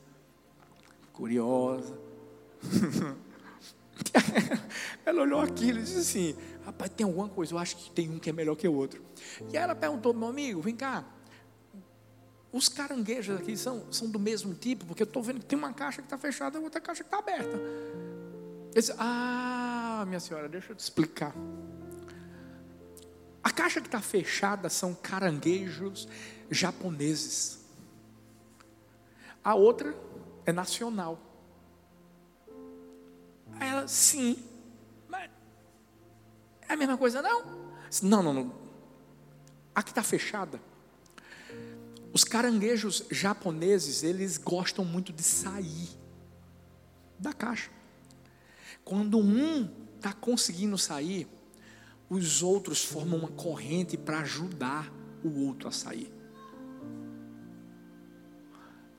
curiosa. 1.12 1.98
ela 5.04 5.22
olhou 5.22 5.40
aquilo 5.40 5.78
e 5.80 5.82
disse 5.82 5.98
assim: 5.98 6.36
Rapaz, 6.68 6.90
tem 6.94 7.06
alguma 7.06 7.30
coisa, 7.30 7.54
eu 7.54 7.58
acho 7.58 7.76
que 7.76 7.90
tem 7.90 8.10
um 8.10 8.18
que 8.18 8.28
é 8.28 8.32
melhor 8.32 8.54
que 8.54 8.68
o 8.68 8.74
outro. 8.74 9.02
E 9.50 9.56
aí 9.56 9.62
ela 9.62 9.74
perguntou: 9.74 10.12
Meu 10.12 10.28
amigo, 10.28 10.60
vem 10.60 10.76
cá. 10.76 11.02
Os 12.52 12.68
caranguejos 12.68 13.40
aqui 13.40 13.56
são, 13.56 13.90
são 13.90 14.10
do 14.10 14.18
mesmo 14.18 14.52
tipo, 14.54 14.84
porque 14.84 15.02
eu 15.02 15.06
estou 15.06 15.22
vendo 15.22 15.40
que 15.40 15.46
tem 15.46 15.58
uma 15.58 15.72
caixa 15.72 16.02
que 16.02 16.06
está 16.06 16.18
fechada 16.18 16.58
e 16.58 16.62
outra 16.62 16.78
caixa 16.78 17.02
que 17.02 17.06
está 17.06 17.20
aberta. 17.20 17.58
Disse, 18.74 18.92
ah, 18.98 20.04
minha 20.06 20.20
senhora, 20.20 20.46
deixa 20.46 20.72
eu 20.72 20.76
te 20.76 20.80
explicar. 20.80 21.34
A 23.42 23.50
caixa 23.50 23.80
que 23.80 23.88
está 23.88 24.00
fechada 24.00 24.68
são 24.68 24.94
caranguejos 24.94 26.06
japoneses. 26.50 27.64
A 29.42 29.54
outra 29.54 29.94
é 30.44 30.52
nacional. 30.52 31.18
Aí 33.58 33.68
ela, 33.68 33.88
sim. 33.88 34.47
É 36.68 36.74
a 36.74 36.76
mesma 36.76 36.98
coisa, 36.98 37.22
não? 37.22 37.44
Não, 38.02 38.22
não, 38.22 38.34
não. 38.34 38.54
A 39.74 39.82
que 39.82 39.90
está 39.90 40.02
fechada. 40.02 40.60
Os 42.12 42.24
caranguejos 42.24 43.04
japoneses, 43.10 44.02
eles 44.02 44.38
gostam 44.38 44.84
muito 44.84 45.12
de 45.12 45.22
sair 45.22 45.88
da 47.18 47.32
caixa. 47.32 47.70
Quando 48.84 49.18
um 49.18 49.68
está 49.96 50.12
conseguindo 50.12 50.78
sair, 50.78 51.28
os 52.08 52.42
outros 52.42 52.84
formam 52.84 53.18
uma 53.18 53.28
corrente 53.28 53.96
para 53.96 54.20
ajudar 54.20 54.92
o 55.22 55.46
outro 55.46 55.68
a 55.68 55.72
sair. 55.72 56.12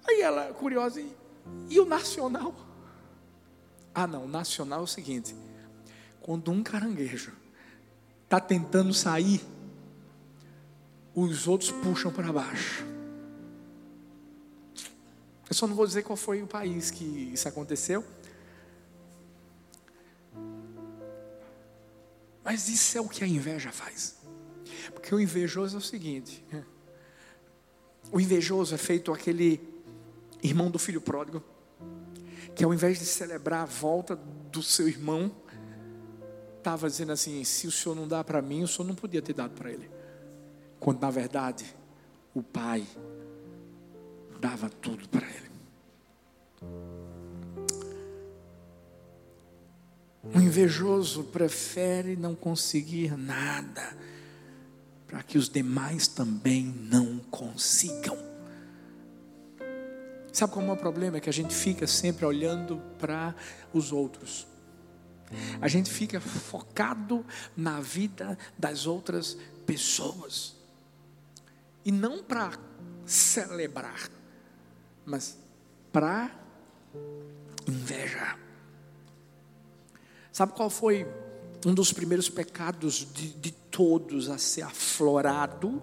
Aí 0.07 0.21
ela, 0.21 0.53
curiosa, 0.53 1.01
e, 1.69 1.79
o 1.79 1.85
nacional? 1.85 2.53
Ah, 3.93 4.07
não, 4.07 4.27
nacional 4.27 4.81
é 4.81 4.83
o 4.83 4.87
seguinte: 4.87 5.35
quando 6.21 6.51
um 6.51 6.61
caranguejo 6.61 7.33
está 8.29 8.39
tentando 8.39 8.93
sair, 8.93 9.41
os 11.15 11.47
outros 11.47 11.71
puxam 11.71 12.11
para 12.11 12.31
baixo. 12.31 12.85
Eu 15.49 15.55
só 15.55 15.65
não 15.65 15.75
vou 15.75 15.87
dizer 15.87 16.03
qual 16.03 16.15
foi 16.15 16.43
o 16.43 16.45
país 16.45 16.91
que 16.91 17.03
isso 17.33 17.47
aconteceu. 17.47 18.05
Mas 22.43 22.69
isso 22.69 22.99
é 22.99 23.01
o 23.01 23.09
que 23.09 23.23
a 23.23 23.27
inveja 23.27 23.71
faz. 23.71 24.17
Porque 24.93 25.13
o 25.13 25.19
invejoso 25.19 25.77
é 25.77 25.79
o 25.79 25.81
seguinte: 25.81 26.45
o 28.11 28.19
invejoso 28.19 28.75
é 28.75 28.77
feito 28.77 29.11
aquele 29.11 29.59
irmão 30.43 30.69
do 30.69 30.77
filho 30.77 31.01
pródigo, 31.01 31.43
que 32.55 32.63
ao 32.63 32.71
invés 32.71 32.99
de 32.99 33.05
celebrar 33.05 33.63
a 33.63 33.65
volta 33.65 34.15
do 34.15 34.61
seu 34.61 34.87
irmão, 34.87 35.35
estava 36.59 36.87
dizendo 36.87 37.11
assim: 37.11 37.43
se 37.43 37.65
o 37.67 37.71
senhor 37.71 37.95
não 37.95 38.07
dá 38.07 38.23
para 38.23 38.41
mim, 38.41 38.63
o 38.63 38.67
senhor 38.67 38.87
não 38.87 38.95
podia 38.95 39.21
ter 39.21 39.33
dado 39.33 39.51
para 39.51 39.71
ele. 39.71 39.89
Quando 40.79 41.01
na 41.01 41.09
verdade 41.09 41.65
o 42.33 42.43
pai 42.43 42.85
dava 44.39 44.69
tudo 44.69 45.09
para 45.09 45.27
ele. 45.27 45.49
O 50.33 50.39
invejoso 50.39 51.23
prefere 51.25 52.15
não 52.15 52.35
conseguir 52.35 53.17
nada 53.17 53.97
para 55.07 55.23
que 55.23 55.37
os 55.37 55.49
demais 55.49 56.07
também 56.07 56.65
não 56.65 57.17
consigam. 57.31 58.17
Sabe 60.31 60.53
qual 60.53 60.65
é 60.65 60.71
o 60.71 60.77
problema? 60.77 61.17
É 61.17 61.19
que 61.19 61.29
a 61.29 61.33
gente 61.33 61.53
fica 61.53 61.87
sempre 61.87 62.25
olhando 62.25 62.79
para 62.99 63.35
os 63.73 63.91
outros. 63.91 64.47
A 65.61 65.67
gente 65.67 65.89
fica 65.89 66.19
focado 66.19 67.25
na 67.55 67.79
vida 67.79 68.37
das 68.57 68.85
outras 68.87 69.37
pessoas. 69.65 70.55
E 71.85 71.91
não 71.91 72.23
para 72.23 72.57
celebrar, 73.05 74.09
mas 75.05 75.37
para 75.91 76.31
invejar. 77.67 78.39
Sabe 80.31 80.53
qual 80.53 80.69
foi 80.69 81.07
um 81.65 81.73
dos 81.73 81.91
primeiros 81.91 82.29
pecados 82.29 83.07
de, 83.13 83.33
de 83.33 83.51
todos 83.51 84.29
a 84.29 84.37
ser 84.37 84.61
aflorado? 84.61 85.81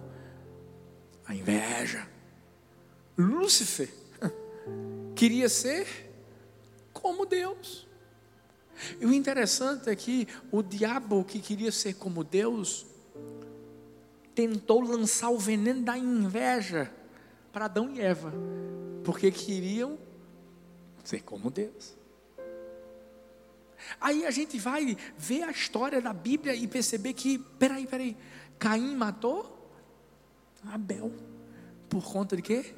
A 1.25 1.35
inveja. 1.35 2.07
Lúcifer 3.17 3.89
queria 5.15 5.49
ser 5.49 5.87
como 6.93 7.25
Deus. 7.25 7.86
E 8.99 9.05
o 9.05 9.13
interessante 9.13 9.89
é 9.89 9.95
que 9.95 10.27
o 10.51 10.61
diabo 10.61 11.23
que 11.23 11.39
queria 11.39 11.71
ser 11.71 11.95
como 11.95 12.23
Deus 12.23 12.85
tentou 14.35 14.81
lançar 14.81 15.29
o 15.29 15.39
veneno 15.39 15.81
da 15.81 15.97
inveja 15.97 16.91
para 17.51 17.65
Adão 17.65 17.91
e 17.93 18.01
Eva, 18.01 18.31
porque 19.03 19.31
queriam 19.31 19.97
ser 21.03 21.21
como 21.23 21.49
Deus. 21.49 21.95
Aí 23.99 24.25
a 24.25 24.31
gente 24.31 24.59
vai 24.59 24.97
ver 25.17 25.43
a 25.43 25.51
história 25.51 26.01
da 26.01 26.13
Bíblia 26.13 26.53
e 26.53 26.67
perceber 26.67 27.13
que, 27.13 27.39
peraí, 27.39 27.87
peraí, 27.87 28.17
Caim 28.59 28.95
matou 28.95 29.71
Abel. 30.71 31.11
Por 31.89 32.03
conta 32.03 32.35
de 32.35 32.41
quê? 32.41 32.75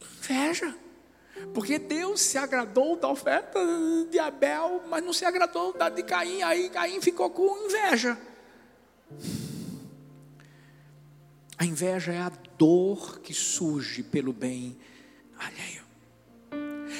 Inveja. 0.00 0.74
Porque 1.52 1.78
Deus 1.78 2.20
se 2.20 2.38
agradou 2.38 2.96
da 2.96 3.08
oferta 3.08 3.58
de 4.10 4.18
Abel, 4.18 4.82
mas 4.88 5.04
não 5.04 5.12
se 5.12 5.24
agradou 5.24 5.72
da 5.72 5.88
de 5.88 6.02
Caim. 6.02 6.42
Aí 6.42 6.68
Caim 6.70 7.00
ficou 7.00 7.30
com 7.30 7.66
inveja. 7.66 8.16
A 11.58 11.64
inveja 11.64 12.12
é 12.12 12.18
a 12.18 12.32
dor 12.56 13.20
que 13.20 13.34
surge 13.34 14.02
pelo 14.02 14.32
bem 14.32 14.78
alheio. 15.38 15.80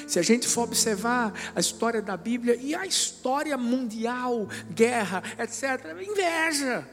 Se 0.06 0.18
a 0.18 0.22
gente 0.22 0.48
for 0.48 0.62
observar 0.62 1.32
a 1.54 1.60
história 1.60 2.02
da 2.02 2.16
Bíblia 2.16 2.56
e 2.56 2.74
a 2.74 2.84
história 2.84 3.56
mundial, 3.56 4.48
guerra, 4.70 5.22
etc., 5.38 5.96
inveja. 6.06 6.88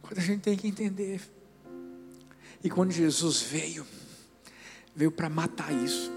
Quando 0.00 0.18
a 0.18 0.22
gente 0.22 0.42
tem 0.42 0.56
que 0.56 0.68
entender. 0.68 1.20
E 2.62 2.70
quando 2.70 2.92
Jesus 2.92 3.42
veio, 3.42 3.86
veio 4.94 5.10
para 5.10 5.28
matar 5.28 5.72
isso. 5.72 6.10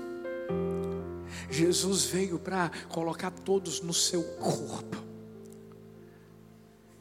Jesus 1.50 2.06
veio 2.06 2.38
para 2.40 2.72
colocar 2.90 3.32
todos 3.32 3.82
no 3.82 3.94
seu 3.94 4.24
corpo. 4.24 5.04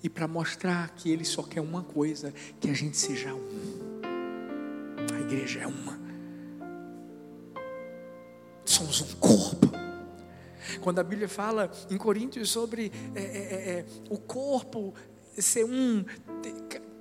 E 0.03 0.09
para 0.09 0.29
mostrar 0.29 0.91
que 0.91 1.11
Ele 1.11 1.25
só 1.25 1.43
quer 1.43 1.61
uma 1.61 1.83
coisa: 1.83 2.33
que 2.61 2.69
a 2.69 2.75
gente 2.75 2.97
seja 2.97 3.35
um. 3.35 4.01
A 5.15 5.21
igreja 5.21 5.61
é 5.61 5.67
uma 5.67 6.05
somos 8.75 9.01
um 9.01 9.15
corpo. 9.17 9.73
Quando 10.81 10.99
a 10.99 11.05
Bíblia 11.05 11.29
fala 11.29 11.71
em 11.91 11.97
Coríntios 11.97 12.51
sobre 12.51 12.91
é, 13.15 13.21
é, 13.21 13.25
é, 13.25 13.71
é, 13.79 13.85
o 14.11 14.19
corpo 14.19 14.95
ser 15.37 15.65
um, 15.65 16.05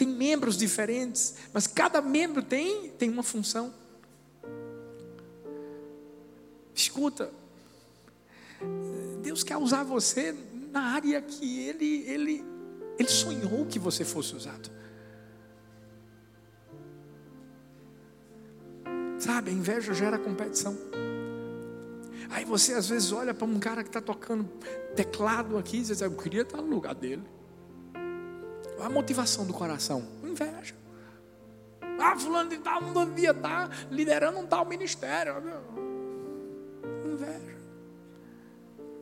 tem, 0.06 0.14
membros 0.14 0.58
diferentes, 0.58 1.36
mas 1.54 1.68
cada 1.68 2.02
membro 2.02 2.42
tem, 2.42 2.90
tem 2.92 3.10
uma 3.10 3.24
função. 3.24 3.74
Escuta, 6.74 7.32
Deus 9.22 9.44
quer 9.44 9.58
usar 9.58 9.84
você 9.84 10.36
na 10.72 10.82
área 10.82 11.22
que 11.22 11.60
Ele, 11.60 12.04
Ele, 12.08 12.46
Ele 12.98 13.10
sonhou 13.10 13.66
que 13.66 13.80
você 13.80 14.04
fosse 14.04 14.36
usado. 14.36 14.72
Sabe, 19.20 19.52
a 19.52 19.54
inveja 19.54 19.94
gera 19.94 20.18
competição. 20.18 20.76
Aí 22.30 22.44
você 22.44 22.74
às 22.74 22.90
vezes 22.90 23.12
olha 23.12 23.34
para 23.34 23.46
um 23.46 23.60
cara 23.60 23.84
que 23.84 23.90
está 23.90 24.02
tocando 24.02 24.50
teclado 24.96 25.58
aqui 25.58 25.78
e 25.78 25.82
diz: 25.82 26.02
Eu 26.02 26.12
queria 26.12 26.42
estar 26.42 26.58
no 26.58 26.68
lugar 26.68 26.96
dele. 26.96 27.24
A 28.84 28.90
motivação 28.90 29.46
do 29.46 29.54
coração: 29.54 30.04
inveja. 30.24 30.76
Ah, 32.00 32.18
fulano 32.18 32.50
de 32.50 32.58
tal 32.58 32.82
não 32.82 33.06
devia 33.08 33.32
estar 33.32 33.88
liderando 33.90 34.40
um 34.40 34.46
tal 34.46 34.66
ministério. 34.66 35.36
Inveja. 37.06 37.58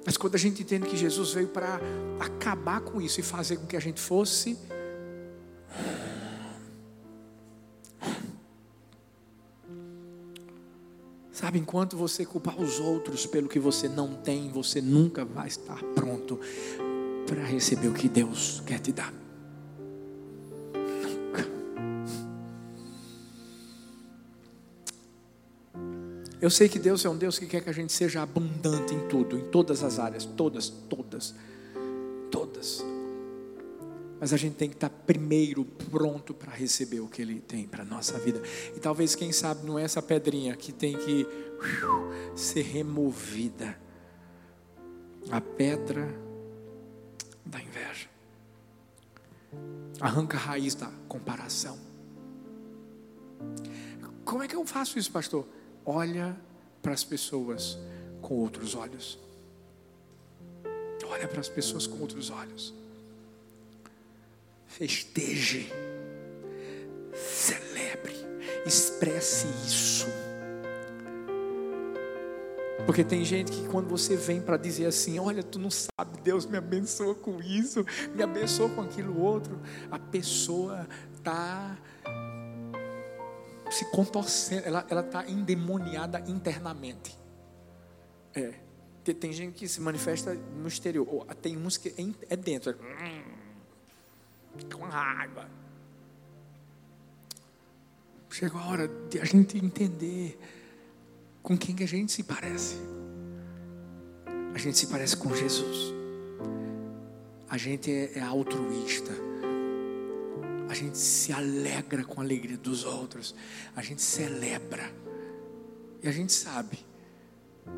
Mas 0.05 0.17
quando 0.17 0.35
a 0.35 0.37
gente 0.37 0.61
entende 0.61 0.87
que 0.87 0.97
Jesus 0.97 1.33
veio 1.33 1.47
para 1.47 1.79
acabar 2.19 2.81
com 2.81 3.01
isso 3.01 3.19
e 3.19 3.23
fazer 3.23 3.57
com 3.57 3.65
que 3.65 3.75
a 3.75 3.79
gente 3.79 3.99
fosse 3.99 4.57
Sabe, 11.31 11.57
enquanto 11.57 11.97
você 11.97 12.23
culpar 12.23 12.61
os 12.61 12.79
outros 12.79 13.25
pelo 13.25 13.49
que 13.49 13.59
você 13.59 13.89
não 13.89 14.13
tem, 14.13 14.51
você 14.51 14.79
nunca 14.79 15.25
vai 15.25 15.47
estar 15.47 15.81
pronto 15.95 16.39
para 17.25 17.43
receber 17.43 17.87
o 17.87 17.93
que 17.93 18.07
Deus 18.07 18.61
quer 18.63 18.79
te 18.79 18.91
dar. 18.91 19.20
Eu 26.41 26.49
sei 26.49 26.67
que 26.67 26.79
Deus 26.79 27.05
é 27.05 27.09
um 27.09 27.15
Deus 27.15 27.37
que 27.37 27.45
quer 27.45 27.61
que 27.61 27.69
a 27.69 27.73
gente 27.73 27.93
seja 27.93 28.23
abundante 28.23 28.95
em 28.95 29.07
tudo, 29.07 29.37
em 29.37 29.43
todas 29.51 29.83
as 29.83 29.99
áreas, 29.99 30.25
todas, 30.25 30.69
todas, 30.69 31.35
todas. 32.31 32.83
Mas 34.19 34.33
a 34.33 34.37
gente 34.37 34.55
tem 34.55 34.67
que 34.67 34.75
estar 34.75 34.89
primeiro 34.89 35.63
pronto 35.63 36.33
para 36.33 36.51
receber 36.51 36.99
o 36.99 37.07
que 37.07 37.21
Ele 37.21 37.39
tem 37.39 37.67
para 37.67 37.83
a 37.83 37.85
nossa 37.85 38.17
vida. 38.17 38.41
E 38.75 38.79
talvez, 38.79 39.13
quem 39.13 39.31
sabe, 39.31 39.67
não 39.67 39.77
é 39.77 39.83
essa 39.83 40.01
pedrinha 40.01 40.55
que 40.55 40.71
tem 40.71 40.97
que 40.97 41.27
ser 42.35 42.63
removida 42.63 43.79
a 45.29 45.39
pedra 45.39 46.07
da 47.45 47.61
inveja. 47.61 48.09
Arranca 49.99 50.37
a 50.37 50.39
raiz 50.39 50.73
da 50.73 50.91
comparação. 51.07 51.77
Como 54.25 54.41
é 54.41 54.47
que 54.47 54.55
eu 54.55 54.65
faço 54.65 54.97
isso, 54.97 55.11
pastor? 55.11 55.45
Olha 55.85 56.37
para 56.81 56.93
as 56.93 57.03
pessoas 57.03 57.77
com 58.21 58.35
outros 58.35 58.75
olhos. 58.75 59.19
Olha 61.05 61.27
para 61.27 61.41
as 61.41 61.49
pessoas 61.49 61.85
com 61.85 61.99
outros 61.99 62.29
olhos 62.29 62.73
festeje, 64.71 65.71
celebre, 67.13 68.15
expresse 68.65 69.45
isso. 69.67 70.07
Porque 72.85 73.03
tem 73.03 73.23
gente 73.23 73.51
que 73.51 73.67
quando 73.67 73.87
você 73.87 74.15
vem 74.15 74.41
para 74.41 74.57
dizer 74.57 74.87
assim, 74.87 75.19
olha, 75.19 75.43
tu 75.43 75.59
não 75.59 75.69
sabe, 75.69 76.19
Deus 76.23 76.45
me 76.45 76.57
abençoa 76.57 77.13
com 77.13 77.39
isso, 77.39 77.85
me 78.15 78.23
abençoa 78.23 78.69
com 78.69 78.81
aquilo 78.81 79.21
outro, 79.21 79.59
a 79.91 79.99
pessoa 79.99 80.87
está 81.15 81.77
se 83.71 83.85
contorcendo, 83.85 84.67
ela 84.67 84.81
está 85.01 85.27
endemoniada 85.29 86.19
internamente. 86.27 87.17
É. 88.33 88.53
Tem, 89.19 89.33
gente 89.33 89.55
que 89.55 89.67
se 89.67 89.81
manifesta 89.81 90.33
no 90.33 90.67
exterior. 90.67 91.25
Tem 91.41 91.57
uns 91.57 91.77
que 91.77 91.93
é 92.29 92.35
dentro. 92.35 92.71
É, 92.71 93.23
com 94.71 94.83
raiva. 94.83 95.49
Chegou 98.29 98.61
a 98.61 98.67
hora 98.67 98.87
de 98.87 99.19
a 99.19 99.25
gente 99.25 99.57
entender 99.57 100.39
com 101.41 101.57
quem 101.57 101.75
que 101.75 101.83
a 101.83 101.87
gente 101.87 102.11
se 102.11 102.23
parece. 102.23 102.75
A 104.53 104.57
gente 104.57 104.77
se 104.77 104.87
parece 104.87 105.17
com 105.17 105.33
Jesus. 105.35 105.93
A 107.49 107.57
gente 107.57 107.91
é, 107.91 108.19
é 108.19 108.21
altruísta. 108.21 109.30
A 110.71 110.73
gente 110.73 110.97
se 110.97 111.33
alegra 111.33 112.01
com 112.05 112.21
a 112.21 112.23
alegria 112.23 112.55
dos 112.55 112.85
outros. 112.85 113.35
A 113.75 113.81
gente 113.81 114.01
celebra. 114.01 114.89
E 116.01 116.07
a 116.07 116.11
gente 116.13 116.31
sabe. 116.31 116.79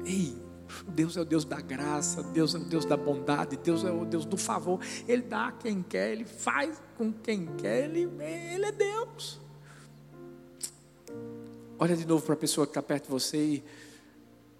Ei, 0.05 0.37
Deus 0.89 1.17
é 1.17 1.21
o 1.21 1.25
Deus 1.25 1.43
da 1.43 1.59
graça, 1.59 2.21
Deus 2.21 2.53
é 2.53 2.59
o 2.59 2.63
Deus 2.63 2.85
da 2.85 2.95
bondade, 2.95 3.57
Deus 3.57 3.83
é 3.83 3.89
o 3.89 4.05
Deus 4.05 4.25
do 4.25 4.37
favor. 4.37 4.79
Ele 5.07 5.23
dá 5.23 5.47
a 5.47 5.51
quem 5.51 5.81
quer, 5.81 6.11
Ele 6.11 6.23
faz 6.23 6.79
com 6.95 7.11
quem 7.11 7.47
quer, 7.57 7.85
Ele, 7.85 8.07
ele 8.21 8.65
é 8.65 8.71
Deus. 8.71 9.41
Olha 11.79 11.97
de 11.97 12.05
novo 12.05 12.23
para 12.23 12.35
a 12.35 12.37
pessoa 12.37 12.67
que 12.67 12.71
está 12.71 12.83
perto 12.83 13.05
de 13.05 13.09
você 13.09 13.37
e 13.37 13.63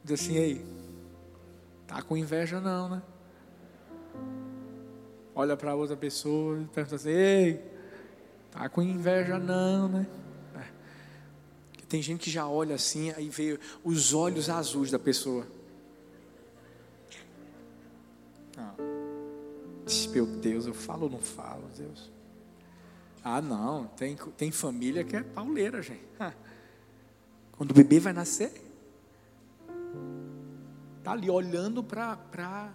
diz 0.03 0.19
assim: 0.19 0.37
Ei, 0.37 0.65
tá 1.85 2.01
com 2.01 2.17
inveja 2.17 2.59
não, 2.59 2.89
né? 2.89 3.03
Olha 5.35 5.55
para 5.55 5.75
outra 5.75 5.95
pessoa 5.95 6.59
e 6.59 6.65
pergunta 6.65 6.95
assim: 6.95 7.09
Ei, 7.09 7.72
tá 8.53 8.69
com 8.69 8.81
inveja 8.81 9.39
não, 9.39 9.87
né? 9.87 10.07
É. 10.55 10.65
Tem 11.89 12.01
gente 12.01 12.21
que 12.21 12.29
já 12.29 12.47
olha 12.47 12.75
assim, 12.75 13.11
aí 13.11 13.29
vê 13.29 13.59
os 13.83 14.13
olhos 14.13 14.49
azuis 14.49 14.91
da 14.91 14.99
pessoa. 14.99 15.47
Ah. 18.55 18.73
Meu 20.11 20.25
Deus, 20.27 20.67
eu 20.67 20.73
falo 20.73 21.05
ou 21.05 21.09
não 21.09 21.19
falo, 21.19 21.67
Deus? 21.75 22.11
Ah, 23.23 23.41
não, 23.41 23.87
tem, 23.87 24.15
tem 24.37 24.51
família 24.51 25.03
que 25.03 25.15
é 25.15 25.23
pauleira, 25.23 25.81
gente. 25.81 26.03
Quando 27.53 27.71
o 27.71 27.73
bebê 27.73 27.99
vai 27.99 28.13
nascer, 28.13 28.51
tá 31.03 31.13
ali 31.13 31.29
olhando 31.29 31.83
para 31.83 32.73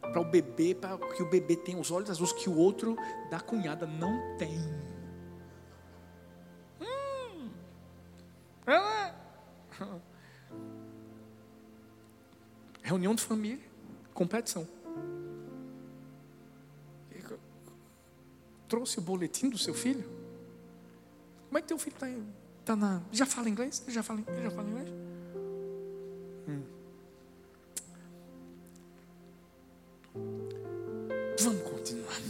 para 0.00 0.20
o 0.20 0.24
bebê, 0.24 0.74
para 0.74 0.96
que 0.98 1.22
o 1.22 1.28
bebê 1.28 1.56
tenha 1.56 1.78
os 1.78 1.90
olhos 1.90 2.10
azuis 2.10 2.32
que 2.32 2.48
o 2.48 2.56
outro 2.56 2.96
da 3.30 3.40
cunhada 3.40 3.86
não 3.86 4.36
tem. 4.36 4.58
Hum. 6.80 7.50
É. 8.66 9.14
Reunião 12.82 13.14
de 13.14 13.22
família, 13.22 13.64
competição. 14.14 14.66
Trouxe 18.68 18.98
o 18.98 19.02
boletim 19.02 19.48
do 19.48 19.58
seu 19.58 19.74
filho? 19.74 20.08
Como 21.46 21.58
é 21.58 21.60
que 21.60 21.68
teu 21.68 21.78
filho 21.78 21.94
está 21.94 22.06
Tá 22.64 22.74
na, 22.74 23.00
já 23.12 23.24
fala 23.24 23.48
inglês? 23.48 23.84
Já 23.86 24.02
fala, 24.02 24.20
já 24.42 24.50
fala 24.50 24.68
inglês? 24.68 24.88
Hum. 26.48 26.62
Vamos 31.40 31.62
continuar. 31.62 32.20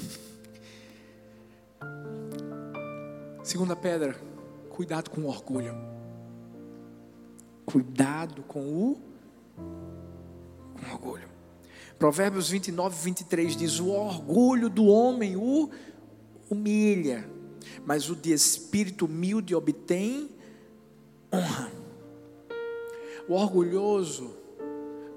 Segunda 3.43 3.77
pedra, 3.77 4.17
cuidado 4.71 5.11
com 5.11 5.23
o 5.23 5.29
orgulho. 5.29 5.75
Cuidado 7.65 8.43
com 8.43 8.61
o, 8.61 9.01
com 9.57 10.87
o 10.87 10.93
orgulho. 10.93 11.29
Provérbios 11.99 12.51
29, 12.51 13.05
23 13.05 13.57
diz: 13.57 13.81
O 13.81 13.89
orgulho 13.89 14.69
do 14.69 14.87
homem 14.87 15.37
o 15.37 15.71
humilha 16.51 17.37
mas 17.85 18.11
o 18.11 18.17
de 18.17 18.33
espírito 18.33 19.07
humilde 19.07 19.55
obtém 19.55 20.29
honra. 21.33 21.71
O 23.29 23.35
orgulhoso 23.35 24.35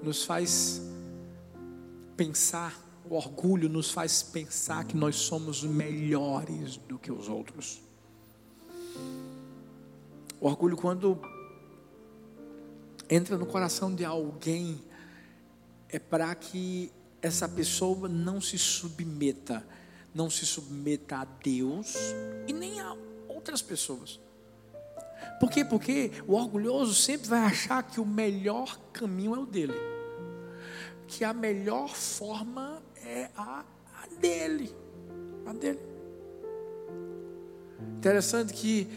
nos 0.02 0.24
faz 0.24 0.82
pensar, 2.20 2.78
o 3.08 3.14
orgulho 3.14 3.66
nos 3.66 3.90
faz 3.90 4.22
pensar 4.22 4.84
que 4.84 4.94
nós 4.94 5.16
somos 5.16 5.64
melhores 5.64 6.76
do 6.76 6.98
que 6.98 7.10
os 7.10 7.30
outros. 7.30 7.80
O 10.38 10.46
orgulho, 10.46 10.76
quando 10.76 11.18
entra 13.08 13.38
no 13.38 13.46
coração 13.46 13.94
de 13.94 14.04
alguém, 14.04 14.84
é 15.88 15.98
para 15.98 16.34
que 16.34 16.92
essa 17.22 17.48
pessoa 17.48 18.06
não 18.06 18.38
se 18.38 18.58
submeta 18.58 19.66
não 20.14 20.28
se 20.28 20.44
submeta 20.44 21.18
a 21.18 21.24
Deus 21.24 21.94
e 22.46 22.52
nem 22.52 22.80
a 22.80 22.96
outras 23.28 23.62
pessoas. 23.62 24.20
Por 25.38 25.50
quê? 25.50 25.64
Porque 25.64 26.10
o 26.26 26.34
orgulhoso 26.34 26.94
sempre 26.94 27.28
vai 27.28 27.40
achar 27.40 27.82
que 27.82 28.00
o 28.00 28.04
melhor 28.04 28.78
caminho 28.92 29.34
é 29.36 29.38
o 29.38 29.46
dele, 29.46 29.74
que 31.10 31.24
a 31.24 31.34
melhor 31.34 31.88
forma 31.88 32.80
é 33.04 33.28
a, 33.36 33.64
a 34.00 34.06
dele, 34.20 34.72
a 35.44 35.52
dele. 35.52 35.80
Interessante 37.98 38.52
que 38.52 38.88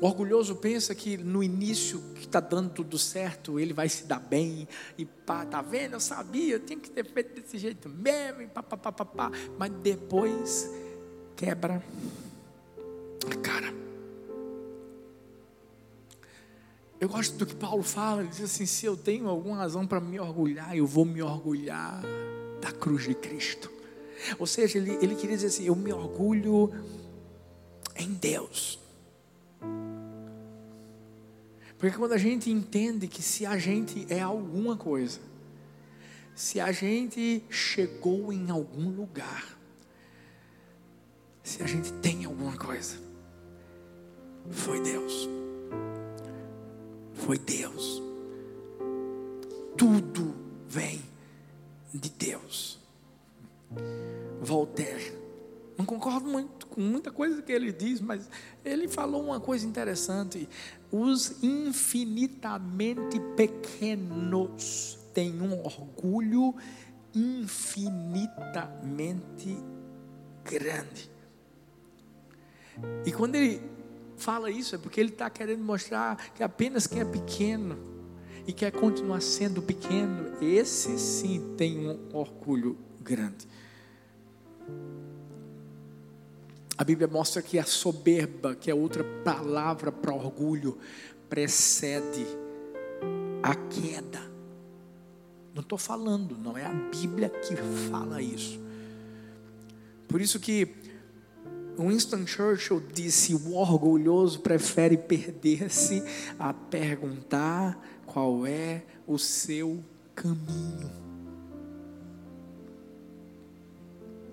o 0.00 0.06
orgulhoso 0.06 0.56
pensa 0.56 0.96
que 0.96 1.16
no 1.16 1.44
início 1.44 2.02
que 2.16 2.26
está 2.26 2.40
dando 2.40 2.70
tudo 2.70 2.98
certo, 2.98 3.60
ele 3.60 3.72
vai 3.72 3.88
se 3.88 4.04
dar 4.04 4.18
bem, 4.18 4.66
e 4.98 5.04
pá, 5.06 5.46
tá 5.46 5.62
vendo? 5.62 5.92
Eu 5.92 6.00
sabia, 6.00 6.54
eu 6.54 6.60
tinha 6.60 6.78
que 6.78 6.90
ter 6.90 7.04
feito 7.04 7.40
desse 7.40 7.56
jeito 7.56 7.88
mesmo, 7.88 8.42
e 8.42 8.48
pá, 8.48 8.62
pá, 8.62 8.76
pá, 8.76 8.90
pá, 8.90 9.04
pá. 9.04 9.30
mas 9.56 9.70
depois 9.80 10.68
quebra 11.36 11.80
a 13.30 13.36
cara. 13.36 13.72
Eu 17.02 17.08
gosto 17.08 17.36
do 17.36 17.44
que 17.44 17.56
Paulo 17.56 17.82
fala, 17.82 18.20
ele 18.20 18.30
diz 18.30 18.42
assim: 18.42 18.64
se 18.64 18.86
eu 18.86 18.96
tenho 18.96 19.28
alguma 19.28 19.56
razão 19.56 19.84
para 19.84 20.00
me 20.00 20.20
orgulhar, 20.20 20.76
eu 20.76 20.86
vou 20.86 21.04
me 21.04 21.20
orgulhar 21.20 22.00
da 22.60 22.70
cruz 22.70 23.02
de 23.02 23.12
Cristo. 23.12 23.68
Ou 24.38 24.46
seja, 24.46 24.78
ele, 24.78 24.92
ele 25.02 25.16
queria 25.16 25.34
dizer 25.34 25.48
assim: 25.48 25.64
eu 25.64 25.74
me 25.74 25.92
orgulho 25.92 26.72
em 27.96 28.12
Deus. 28.12 28.78
Porque 31.76 31.98
quando 31.98 32.12
a 32.12 32.18
gente 32.18 32.48
entende 32.48 33.08
que 33.08 33.20
se 33.20 33.44
a 33.44 33.58
gente 33.58 34.06
é 34.08 34.20
alguma 34.20 34.76
coisa, 34.76 35.18
se 36.36 36.60
a 36.60 36.70
gente 36.70 37.42
chegou 37.50 38.32
em 38.32 38.48
algum 38.48 38.88
lugar, 38.88 39.58
se 41.42 41.64
a 41.64 41.66
gente 41.66 41.92
tem 41.94 42.24
alguma 42.26 42.56
coisa, 42.56 42.96
foi 44.52 44.80
Deus. 44.80 45.41
Foi 47.14 47.38
Deus. 47.38 48.02
Tudo 49.76 50.34
vem 50.66 51.00
de 51.92 52.10
Deus. 52.10 52.78
Voltaire. 54.40 55.20
Não 55.76 55.86
concordo 55.86 56.28
muito 56.28 56.66
com 56.66 56.80
muita 56.80 57.10
coisa 57.10 57.42
que 57.42 57.50
ele 57.50 57.72
diz, 57.72 58.00
mas 58.00 58.28
ele 58.64 58.88
falou 58.88 59.24
uma 59.24 59.40
coisa 59.40 59.66
interessante 59.66 60.48
os 60.92 61.42
infinitamente 61.42 63.18
pequenos 63.34 64.98
têm 65.14 65.40
um 65.40 65.64
orgulho 65.64 66.54
infinitamente 67.14 69.56
grande. 70.44 71.10
E 73.06 73.12
quando 73.12 73.36
ele 73.36 73.62
fala 74.22 74.50
isso, 74.50 74.76
é 74.76 74.78
porque 74.78 75.00
ele 75.00 75.10
está 75.10 75.28
querendo 75.28 75.62
mostrar 75.64 76.32
que 76.32 76.42
apenas 76.42 76.86
quem 76.86 77.00
é 77.00 77.04
pequeno 77.04 77.76
e 78.46 78.52
quer 78.52 78.70
continuar 78.70 79.20
sendo 79.20 79.60
pequeno, 79.60 80.32
esse 80.40 80.98
sim 80.98 81.54
tem 81.56 81.88
um 81.88 82.08
orgulho 82.12 82.78
grande. 83.00 83.46
A 86.78 86.84
Bíblia 86.84 87.06
mostra 87.06 87.42
que 87.42 87.58
a 87.58 87.64
soberba, 87.64 88.54
que 88.54 88.70
é 88.70 88.74
outra 88.74 89.04
palavra 89.24 89.92
para 89.92 90.14
orgulho, 90.14 90.78
precede 91.28 92.26
a 93.42 93.54
queda. 93.54 94.20
Não 95.54 95.62
estou 95.62 95.78
falando, 95.78 96.36
não 96.36 96.56
é 96.56 96.64
a 96.64 96.72
Bíblia 96.72 97.28
que 97.28 97.54
fala 97.90 98.22
isso. 98.22 98.60
Por 100.08 100.20
isso 100.20 100.40
que 100.40 100.66
Winston 101.78 102.26
Churchill 102.26 102.80
disse: 102.92 103.34
o 103.34 103.54
orgulhoso 103.54 104.40
prefere 104.40 104.96
perder-se 104.96 106.02
a 106.38 106.52
perguntar 106.52 107.78
qual 108.06 108.46
é 108.46 108.82
o 109.06 109.18
seu 109.18 109.82
caminho. 110.14 110.90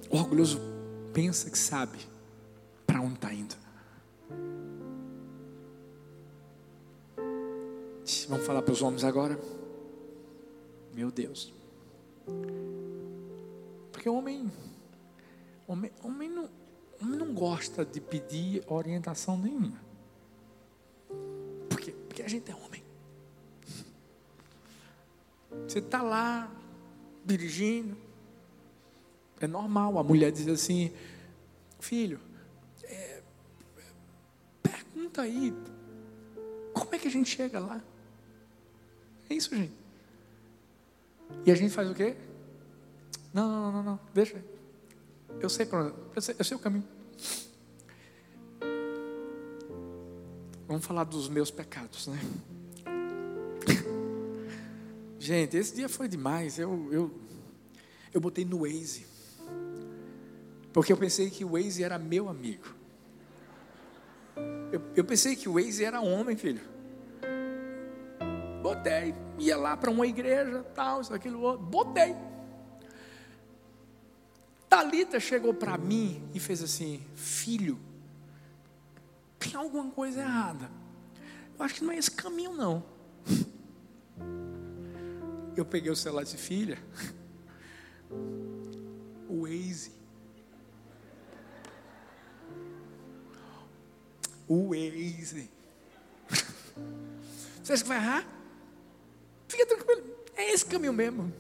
O 0.10 0.17
orgulhoso 0.17 0.60
pensa 1.13 1.49
que 1.49 1.58
sabe, 1.58 1.99
para 2.86 2.99
onde 3.02 3.15
está 3.15 3.34
indo. 3.34 3.56
Vamos 8.28 8.45
falar 8.45 8.62
para 8.62 8.73
os 8.73 8.82
homens 8.82 9.04
agora. 9.04 9.39
Meu 10.93 11.12
Deus. 11.12 11.54
Porque 13.91 14.10
o 14.10 14.15
homem, 14.15 14.52
homem, 15.67 15.91
homem, 16.04 16.30
não, 16.30 16.49
não 17.00 17.34
gosta 17.34 17.86
de 17.86 18.02
pedir 18.02 18.64
orientação 18.68 19.38
nenhuma. 19.38 19.80
Porque, 21.70 21.92
porque 21.92 22.22
a 22.22 22.28
gente 22.28 22.52
é 22.52 22.56
homem. 22.56 22.84
Você 25.68 25.80
está 25.80 26.02
lá 26.02 26.52
dirigindo, 27.26 27.98
é 29.40 29.48
normal. 29.48 29.98
A 29.98 30.04
mulher 30.04 30.32
diz 30.32 30.48
assim: 30.48 30.92
Filho, 31.80 32.20
é, 32.84 33.22
pergunta 34.62 35.22
aí, 35.22 35.54
como 36.74 36.94
é 36.94 37.00
que 37.00 37.08
a 37.08 37.12
gente 37.12 37.30
chega 37.30 37.60
lá? 37.60 37.82
É 39.30 39.34
isso, 39.34 39.56
gente. 39.56 39.74
E 41.46 41.52
a 41.52 41.56
gente 41.56 41.74
faz 41.74 41.90
o 41.90 41.94
quê? 41.94 42.16
Não, 43.34 43.48
não, 43.48 43.72
não, 43.72 43.84
não, 43.84 44.00
deixa. 44.14 44.44
Eu 45.39 45.50
sei 45.50 45.65
sei, 46.22 46.36
eu 46.38 46.44
sei 46.44 46.58
o 46.58 46.60
caminho. 46.60 46.88
Vamos 50.68 50.86
falar 50.86 51.04
dos 51.04 51.28
meus 51.28 51.50
pecados, 51.50 52.08
né? 52.08 52.20
Gente, 55.18 55.58
esse 55.58 55.76
dia 55.76 55.89
foi 55.89 56.08
demais. 56.08 56.60
Eu, 56.60 56.88
eu, 56.92 57.12
eu 58.13 58.22
botei 58.22 58.46
no 58.46 58.60
Waze. 58.60 59.06
Porque 60.72 60.94
eu 60.94 60.98
pensei 60.98 61.30
que 61.30 61.44
o 61.44 61.54
Waze 61.54 61.84
era 61.84 61.98
meu 61.98 62.30
amigo. 62.30 62.65
Eu, 64.72 64.82
eu 64.96 65.04
pensei 65.04 65.36
que 65.36 65.50
o 65.50 65.54
Waze 65.54 65.84
era 65.84 66.02
homem, 66.02 66.38
filho. 66.38 66.62
Botei. 68.62 69.15
Ia 69.39 69.58
lá 69.58 69.76
para 69.76 69.89
uma 69.89 70.06
igreja, 70.06 70.63
tal, 70.76 71.02
isso, 71.02 71.13
aquilo, 71.13 71.42
outro. 71.42 71.65
Botei. 71.65 72.15
Talita 74.70 75.20
chegou 75.20 75.54
para 75.54 75.78
mim 75.78 76.30
e 76.34 76.40
fez 76.40 76.62
assim: 76.62 77.04
Filho, 77.16 77.80
tem 79.40 79.56
alguma 79.56 79.90
coisa 79.92 80.22
errada. 80.22 80.70
Eu 81.58 81.66
acho 81.66 81.76
que 81.76 81.84
não 81.84 81.92
é 81.92 81.98
esse 81.98 82.12
caminho, 82.12 82.54
não. 82.54 82.84
Eu 85.58 85.66
peguei 85.66 85.92
o 85.92 85.96
celular 85.96 86.22
e 86.22 86.26
disse: 86.26 86.38
Filha, 86.38 86.78
o 89.28 89.42
Waze 89.42 90.00
o 94.50 94.70
Waze. 94.70 95.50
Você 97.64 97.74
acha 97.74 97.84
que 97.84 97.88
vai 97.88 97.98
errar? 97.98 98.28
Fica 99.48 99.66
tranquilo, 99.66 100.04
é 100.36 100.52
esse 100.52 100.66
caminho 100.66 100.92
mesmo. 100.92 101.32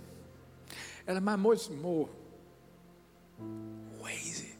Ela, 1.05 1.19
mas 1.19 1.39
moço, 1.39 1.73
amor, 1.73 2.07
Waze. 4.01 4.57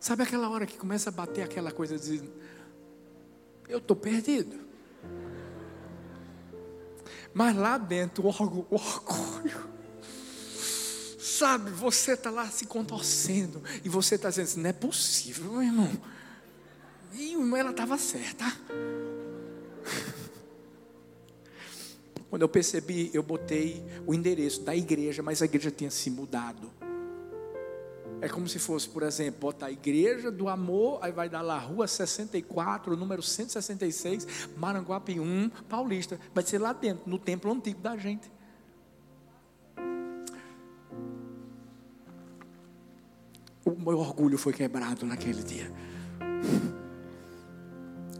Sabe 0.00 0.22
aquela 0.22 0.48
hora 0.48 0.66
que 0.66 0.78
começa 0.78 1.10
a 1.10 1.12
bater 1.12 1.42
aquela 1.42 1.70
coisa 1.70 1.98
de 1.98 2.22
eu 3.68 3.78
estou 3.78 3.96
perdido. 3.96 4.58
Mas 7.34 7.54
lá 7.54 7.76
dentro, 7.76 8.24
o 8.24 8.28
orgulho 8.28 8.66
Sabe, 11.38 11.70
você 11.70 12.14
está 12.14 12.30
lá 12.30 12.48
se 12.48 12.66
contorcendo. 12.66 13.62
E 13.84 13.88
você 13.88 14.16
está 14.16 14.28
dizendo 14.28 14.44
assim, 14.46 14.60
não 14.60 14.70
é 14.70 14.72
possível, 14.72 15.52
meu 15.52 15.62
irmão. 15.62 15.90
E 17.14 17.34
ela 17.56 17.70
estava 17.70 17.96
certa. 17.96 18.44
Quando 22.30 22.42
eu 22.42 22.48
percebi, 22.48 23.10
eu 23.14 23.22
botei 23.22 23.82
o 24.06 24.14
endereço 24.14 24.62
da 24.62 24.76
igreja, 24.76 25.22
mas 25.22 25.40
a 25.40 25.44
igreja 25.44 25.70
tinha 25.70 25.90
se 25.90 26.10
mudado. 26.10 26.70
É 28.20 28.28
como 28.28 28.48
se 28.48 28.58
fosse, 28.58 28.88
por 28.88 29.02
exemplo, 29.02 29.40
botar 29.40 29.66
a 29.66 29.70
igreja 29.70 30.30
do 30.30 30.48
amor, 30.48 30.98
aí 31.02 31.12
vai 31.12 31.28
dar 31.28 31.40
lá 31.40 31.58
rua 31.58 31.86
64, 31.86 32.96
número 32.96 33.22
166, 33.22 34.26
Maranguape 34.56 35.20
1, 35.20 35.50
Paulista. 35.68 36.18
Vai 36.34 36.44
ser 36.44 36.58
lá 36.58 36.72
dentro, 36.72 37.08
no 37.08 37.18
templo 37.18 37.52
antigo 37.52 37.80
da 37.80 37.96
gente. 37.96 38.28
o 43.68 43.78
meu 43.78 43.98
orgulho 43.98 44.38
foi 44.38 44.52
quebrado 44.52 45.04
naquele 45.04 45.42
dia. 45.42 45.70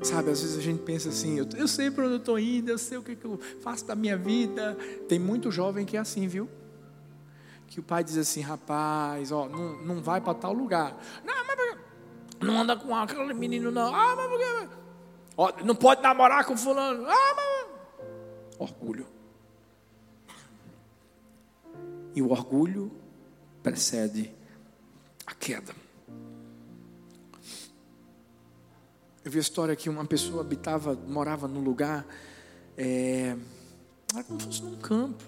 Sabe, 0.02 0.30
às 0.30 0.40
vezes 0.40 0.56
a 0.56 0.60
gente 0.60 0.82
pensa 0.82 1.08
assim, 1.08 1.38
eu, 1.38 1.46
eu 1.56 1.66
sei 1.66 1.90
para 1.90 2.04
onde 2.04 2.14
eu 2.14 2.18
estou 2.18 2.38
indo, 2.38 2.70
eu 2.70 2.78
sei 2.78 2.98
o 2.98 3.02
que, 3.02 3.16
que, 3.16 3.24
eu 3.24 3.38
faço 3.60 3.84
da 3.84 3.94
minha 3.94 4.16
vida. 4.16 4.76
Tem 5.08 5.18
muito 5.18 5.50
jovem 5.50 5.84
que 5.84 5.96
é 5.96 6.00
assim, 6.00 6.28
viu? 6.28 6.48
Que 7.66 7.80
o 7.80 7.82
pai 7.82 8.04
diz 8.04 8.16
assim, 8.16 8.40
rapaz, 8.40 9.32
ó, 9.32 9.48
não, 9.48 9.76
não 9.82 10.02
vai 10.02 10.20
para 10.20 10.34
tal 10.34 10.52
lugar. 10.52 10.96
Não, 11.24 11.34
mas 11.46 11.58
não 12.40 12.60
anda 12.60 12.76
com 12.76 12.94
aquele 12.94 13.34
menino, 13.34 13.70
não. 13.70 13.94
Ah, 13.94 14.14
mas 14.16 14.28
por 14.28 14.38
quê? 14.38 14.68
Ó, 15.36 15.52
não 15.64 15.74
pode 15.74 16.02
namorar 16.02 16.44
com 16.44 16.56
fulano. 16.56 17.04
Ah, 17.06 17.34
mas. 17.36 17.68
Orgulho. 18.58 19.06
E 22.14 22.22
o 22.22 22.30
orgulho 22.30 22.90
precede 23.62 24.32
a 25.26 25.34
queda. 25.34 25.74
Eu 29.24 29.30
vi 29.30 29.38
a 29.38 29.40
história 29.40 29.74
que 29.74 29.88
uma 29.90 30.04
pessoa 30.04 30.40
habitava, 30.40 30.94
morava 30.94 31.48
num 31.48 31.60
lugar, 31.60 32.06
é, 32.76 33.36
era 34.14 34.24
como 34.24 34.40
se 34.40 34.46
fosse 34.46 34.62
num 34.62 34.76
campo. 34.76 35.24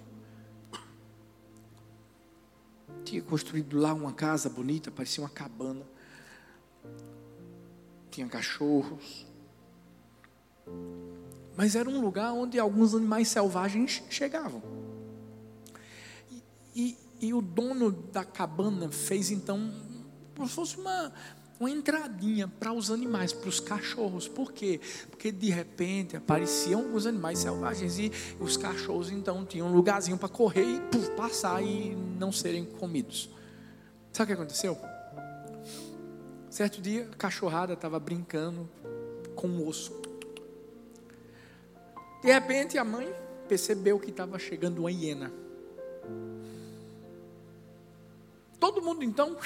Tinha 3.04 3.20
construído 3.22 3.78
lá 3.78 3.92
uma 3.92 4.12
casa 4.12 4.48
bonita, 4.48 4.90
parecia 4.90 5.22
uma 5.22 5.28
cabana. 5.28 5.84
Tinha 8.10 8.26
cachorros. 8.28 9.26
Mas 11.56 11.74
era 11.74 11.88
um 11.88 12.00
lugar 12.00 12.32
onde 12.32 12.58
alguns 12.58 12.94
animais 12.94 13.28
selvagens 13.28 14.02
chegavam. 14.08 14.62
E, 16.30 16.42
e, 16.74 16.98
e 17.20 17.34
o 17.34 17.42
dono 17.42 17.90
da 17.90 18.24
cabana 18.24 18.90
fez 18.90 19.30
então 19.30 19.72
como 20.40 20.48
se 20.48 20.54
fosse 20.54 20.76
uma, 20.78 21.12
uma 21.60 21.70
entradinha 21.70 22.48
para 22.48 22.72
os 22.72 22.90
animais, 22.90 23.34
para 23.34 23.50
os 23.50 23.60
cachorros. 23.60 24.26
Por 24.26 24.50
quê? 24.50 24.80
Porque 25.10 25.30
de 25.30 25.50
repente 25.50 26.16
apareciam 26.16 26.94
os 26.94 27.06
animais 27.06 27.38
selvagens 27.38 27.98
e 27.98 28.10
os 28.40 28.56
cachorros 28.56 29.10
então 29.10 29.44
tinham 29.44 29.68
um 29.68 29.72
lugarzinho 29.74 30.16
para 30.16 30.30
correr 30.30 30.64
e 30.64 30.80
passar 31.14 31.62
e 31.62 31.94
não 31.94 32.32
serem 32.32 32.64
comidos. 32.64 33.28
Sabe 34.10 34.24
o 34.24 34.26
que 34.28 34.40
aconteceu? 34.40 34.78
Certo 36.48 36.80
dia, 36.80 37.06
a 37.12 37.16
cachorrada 37.16 37.74
estava 37.74 38.00
brincando 38.00 38.66
com 39.36 39.46
um 39.46 39.68
osso. 39.68 40.00
De 42.22 42.32
repente, 42.32 42.78
a 42.78 42.84
mãe 42.84 43.14
percebeu 43.46 44.00
que 44.00 44.10
estava 44.10 44.38
chegando 44.38 44.78
uma 44.78 44.90
hiena. 44.90 45.30
Todo 48.58 48.82
mundo 48.82 49.04
então 49.04 49.36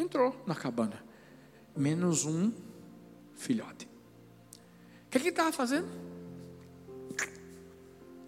entrou 0.00 0.34
na 0.46 0.54
cabana, 0.54 1.02
menos 1.76 2.24
um 2.24 2.52
filhote. 3.34 3.86
O 5.06 5.10
que, 5.10 5.18
é 5.18 5.20
que 5.20 5.26
ele 5.26 5.30
estava 5.30 5.52
fazendo? 5.52 5.88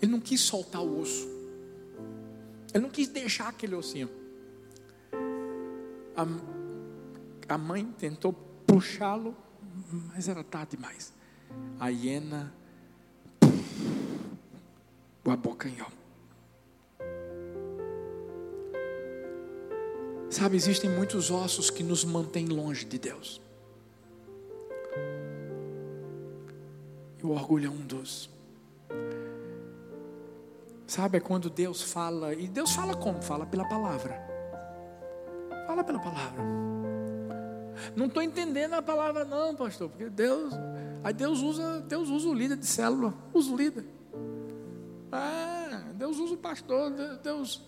Ele 0.01 0.11
não 0.11 0.21
quis 0.21 0.41
soltar 0.41 0.83
o 0.83 1.01
osso. 1.01 1.29
Ele 2.75 2.83
não 2.83 2.91
quis 2.91 3.09
deixar 3.09 3.49
aquele 3.49 3.75
ossinho. 3.75 4.11
A, 6.17 7.55
a 7.55 7.59
mãe 7.59 7.85
tentou 7.99 8.33
puxá-lo, 8.67 9.37
mas 10.09 10.29
era 10.29 10.43
tarde 10.43 10.77
demais. 10.77 11.13
A 11.79 11.89
hiena 11.89 12.53
o 15.25 15.31
abocanhou. 15.31 16.02
Sabe, 20.33 20.57
existem 20.57 20.89
muitos 20.89 21.31
ossos 21.31 21.69
que 21.69 21.83
nos 21.83 22.07
mantêm 22.07 22.47
longe 22.47 22.87
de 22.87 22.99
Deus. 22.99 23.39
E 27.23 27.27
o 27.27 27.33
orgulho 27.33 27.67
é 27.67 27.71
um 27.71 27.87
dos. 27.87 28.31
Sabe, 30.87 31.19
é 31.19 31.21
quando 31.21 31.51
Deus 31.51 31.83
fala, 31.83 32.33
e 32.33 32.49
Deus 32.49 32.73
fala 32.73 32.97
como? 32.97 33.21
Fala 33.21 33.45
pela 33.45 33.69
palavra. 33.69 34.19
Fala 35.67 35.85
pela 35.85 35.99
palavra. 35.99 36.43
Não 37.95 38.07
estou 38.07 38.23
entendendo 38.23 38.73
a 38.73 38.81
palavra, 38.81 39.27
não, 39.27 39.55
pastor, 39.55 39.91
porque 39.91 40.09
Deus. 40.09 40.55
Aí 41.05 41.13
Deus 41.13 41.43
usa, 41.43 41.83
Deus 41.83 42.09
usa 42.09 42.27
o 42.31 42.33
líder 42.33 42.57
de 42.57 42.67
célula, 42.67 43.13
usa 43.35 43.53
o 43.53 43.57
líder. 43.57 43.85
Ah, 45.13 45.83
Deus 45.93 46.17
usa 46.17 46.33
o 46.33 46.39
pastor, 46.39 46.91
Deus 47.23 47.61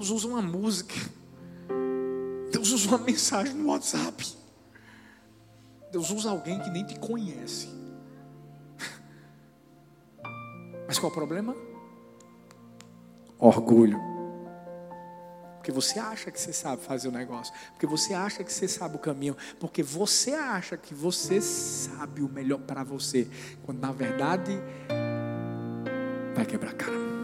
Deus 0.00 0.08
usa 0.08 0.28
uma 0.28 0.40
música. 0.40 0.94
Deus 2.50 2.70
usa 2.70 2.88
uma 2.88 2.96
mensagem 2.96 3.52
no 3.52 3.68
WhatsApp. 3.68 4.34
Deus 5.92 6.10
usa 6.10 6.30
alguém 6.30 6.58
que 6.58 6.70
nem 6.70 6.86
te 6.86 6.98
conhece. 6.98 7.68
Mas 10.88 10.98
qual 10.98 11.10
é 11.10 11.12
o 11.12 11.14
problema? 11.14 11.54
Orgulho. 13.38 14.00
Porque 15.58 15.70
você 15.70 15.98
acha 15.98 16.30
que 16.30 16.40
você 16.40 16.54
sabe 16.54 16.80
fazer 16.80 17.08
o 17.08 17.12
negócio. 17.12 17.52
Porque 17.72 17.86
você 17.86 18.14
acha 18.14 18.42
que 18.42 18.50
você 18.50 18.66
sabe 18.66 18.96
o 18.96 18.98
caminho. 18.98 19.36
Porque 19.58 19.82
você 19.82 20.32
acha 20.32 20.78
que 20.78 20.94
você 20.94 21.42
sabe 21.42 22.22
o 22.22 22.28
melhor 22.28 22.60
para 22.60 22.82
você. 22.82 23.28
Quando 23.66 23.80
na 23.80 23.92
verdade 23.92 24.52
vai 26.34 26.46
quebrar 26.46 26.72
cara. 26.72 27.19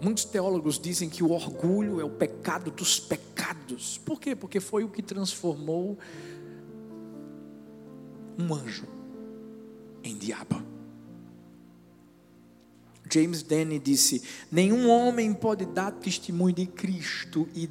Muitos 0.00 0.24
teólogos 0.24 0.78
dizem 0.78 1.08
que 1.08 1.22
o 1.22 1.30
orgulho 1.30 2.00
é 2.00 2.04
o 2.04 2.10
pecado 2.10 2.70
dos 2.70 2.98
pecados. 2.98 3.98
Por 3.98 4.20
quê? 4.20 4.34
Porque 4.34 4.58
foi 4.58 4.82
o 4.82 4.88
que 4.88 5.02
transformou 5.02 5.98
um 8.38 8.54
anjo 8.54 8.86
em 10.02 10.16
diabo. 10.16 10.62
James 13.12 13.42
Denny 13.42 13.78
disse: 13.78 14.22
Nenhum 14.50 14.88
homem 14.88 15.34
pode 15.34 15.66
dar 15.66 15.90
testemunho 15.90 16.54
de 16.54 16.66
Cristo 16.66 17.48
e 17.54 17.68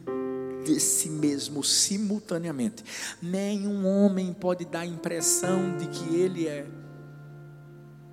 de 0.65 0.79
si 0.79 1.09
mesmo 1.09 1.63
simultaneamente. 1.63 2.83
Nenhum 3.21 3.87
homem 3.87 4.33
pode 4.33 4.65
dar 4.65 4.81
a 4.81 4.85
impressão 4.85 5.77
de 5.77 5.87
que 5.87 6.15
ele 6.15 6.47
é 6.47 6.67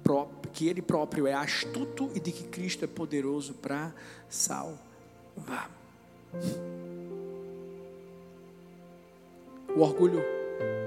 próprio, 0.06 0.52
que 0.52 0.68
ele 0.68 0.80
próprio 0.80 1.26
é 1.26 1.34
astuto 1.34 2.12
e 2.14 2.20
de 2.20 2.30
que 2.30 2.44
Cristo 2.44 2.84
é 2.84 2.86
poderoso 2.86 3.54
para 3.54 3.92
salvar. 4.28 5.68
O 9.74 9.80
orgulho 9.80 10.22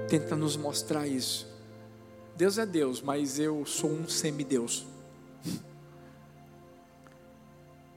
tenta 0.08 0.34
nos 0.34 0.56
mostrar 0.56 1.06
isso. 1.06 1.46
Deus 2.34 2.56
é 2.56 2.64
Deus, 2.64 3.02
mas 3.02 3.38
eu 3.38 3.66
sou 3.66 3.90
um 3.90 4.08
semideus. 4.08 4.86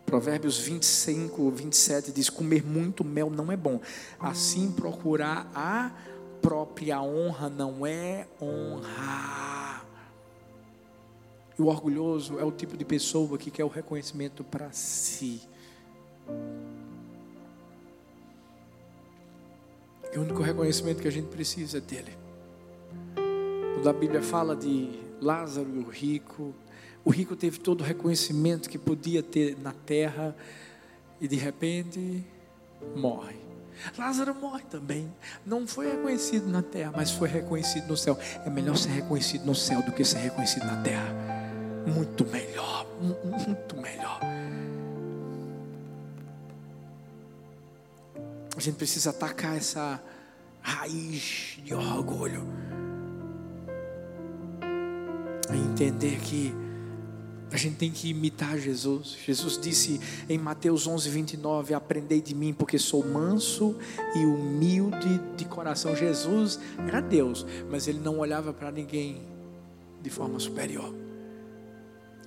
Provérbios 0.05 0.59
25, 0.59 1.49
27 1.51 2.11
diz: 2.11 2.29
Comer 2.29 2.65
muito 2.65 3.01
mel 3.05 3.29
não 3.29 3.49
é 3.49 3.55
bom, 3.55 3.79
assim 4.19 4.69
procurar 4.73 5.49
a 5.55 5.89
própria 6.41 7.01
honra 7.01 7.49
não 7.49 7.87
é 7.87 8.27
honra. 8.41 9.42
E 11.57 11.61
o 11.61 11.67
orgulhoso 11.67 12.39
é 12.39 12.43
o 12.43 12.51
tipo 12.51 12.75
de 12.75 12.83
pessoa 12.83 13.37
que 13.37 13.51
quer 13.51 13.63
o 13.63 13.67
reconhecimento 13.67 14.43
para 14.43 14.71
si. 14.71 15.41
E 20.13 20.17
o 20.17 20.21
único 20.21 20.41
reconhecimento 20.41 21.01
que 21.01 21.07
a 21.07 21.11
gente 21.11 21.27
precisa 21.27 21.77
é 21.77 21.81
dele. 21.81 22.17
Quando 23.75 23.89
a 23.89 23.93
Bíblia 23.93 24.21
fala 24.21 24.55
de 24.55 24.99
Lázaro 25.19 25.69
e 25.75 25.79
o 25.79 25.89
rico, 25.89 26.53
o 27.03 27.09
rico 27.09 27.35
teve 27.35 27.59
todo 27.59 27.81
o 27.81 27.83
reconhecimento 27.83 28.69
que 28.69 28.77
podia 28.77 29.21
ter 29.21 29.57
na 29.59 29.73
terra 29.73 30.35
e 31.19 31.27
de 31.27 31.35
repente 31.35 32.23
morre. 32.95 33.35
Lázaro 33.97 34.35
morre 34.35 34.63
também. 34.69 35.11
Não 35.45 35.67
foi 35.67 35.89
reconhecido 35.89 36.47
na 36.47 36.61
terra, 36.61 36.93
mas 36.95 37.11
foi 37.11 37.27
reconhecido 37.27 37.87
no 37.87 37.97
céu. 37.97 38.17
É 38.45 38.49
melhor 38.49 38.77
ser 38.77 38.89
reconhecido 38.89 39.45
no 39.45 39.55
céu 39.55 39.81
do 39.81 39.91
que 39.91 40.05
ser 40.05 40.19
reconhecido 40.19 40.65
na 40.65 40.81
terra. 40.81 41.32
Muito 41.85 42.25
melhor, 42.25 42.85
muito 43.01 43.77
melhor. 43.77 44.19
A 48.55 48.59
gente 48.59 48.75
precisa 48.75 49.09
atacar 49.09 49.57
essa 49.57 50.01
raiz 50.61 51.57
de 51.63 51.73
orgulho. 51.73 52.47
Entender 55.51 56.19
que 56.21 56.55
a 57.51 57.57
gente 57.57 57.75
tem 57.75 57.91
que 57.91 58.09
imitar 58.09 58.57
Jesus. 58.57 59.15
Jesus 59.23 59.59
disse 59.59 59.99
em 60.29 60.37
Mateus 60.37 60.87
11, 60.87 61.09
29: 61.09 61.73
Aprendei 61.73 62.21
de 62.21 62.33
mim, 62.33 62.53
porque 62.53 62.79
sou 62.79 63.05
manso 63.05 63.75
e 64.15 64.25
humilde 64.25 65.19
de 65.35 65.45
coração. 65.45 65.95
Jesus 65.95 66.59
era 66.87 67.01
Deus, 67.01 67.45
mas 67.69 67.87
ele 67.87 67.99
não 67.99 68.19
olhava 68.19 68.53
para 68.53 68.71
ninguém 68.71 69.21
de 70.01 70.09
forma 70.09 70.39
superior. 70.39 71.02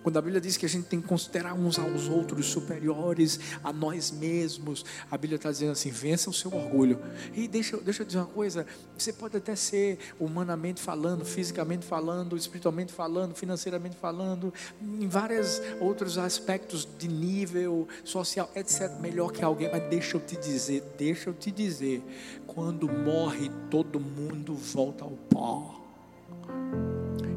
Quando 0.06 0.18
a 0.18 0.22
Bíblia 0.22 0.40
diz 0.40 0.56
que 0.56 0.64
a 0.64 0.68
gente 0.68 0.84
tem 0.86 1.00
que 1.00 1.08
considerar 1.08 1.52
uns 1.52 1.80
aos 1.80 2.06
outros 2.08 2.46
superiores 2.46 3.40
a 3.64 3.72
nós 3.72 4.12
mesmos, 4.12 4.84
a 5.10 5.18
Bíblia 5.18 5.34
está 5.34 5.50
dizendo 5.50 5.72
assim: 5.72 5.90
vença 5.90 6.30
o 6.30 6.32
seu 6.32 6.54
orgulho. 6.54 7.00
E 7.34 7.48
deixa, 7.48 7.76
deixa 7.78 8.04
eu 8.04 8.06
dizer 8.06 8.18
uma 8.18 8.26
coisa: 8.26 8.64
você 8.96 9.12
pode 9.12 9.36
até 9.36 9.56
ser 9.56 9.98
humanamente 10.20 10.80
falando, 10.80 11.24
fisicamente 11.24 11.84
falando, 11.84 12.36
espiritualmente 12.36 12.92
falando, 12.92 13.34
financeiramente 13.34 13.96
falando, 13.96 14.54
em 14.80 15.08
vários 15.08 15.60
outros 15.80 16.18
aspectos 16.18 16.86
de 16.96 17.08
nível 17.08 17.88
social, 18.04 18.48
etc., 18.54 18.88
melhor 19.00 19.32
que 19.32 19.42
alguém, 19.42 19.68
mas 19.72 19.90
deixa 19.90 20.18
eu 20.18 20.20
te 20.20 20.36
dizer, 20.36 20.84
deixa 20.96 21.30
eu 21.30 21.34
te 21.34 21.50
dizer: 21.50 22.00
quando 22.46 22.88
morre, 22.88 23.50
todo 23.68 23.98
mundo 23.98 24.54
volta 24.54 25.02
ao 25.02 25.10
pó. 25.28 25.80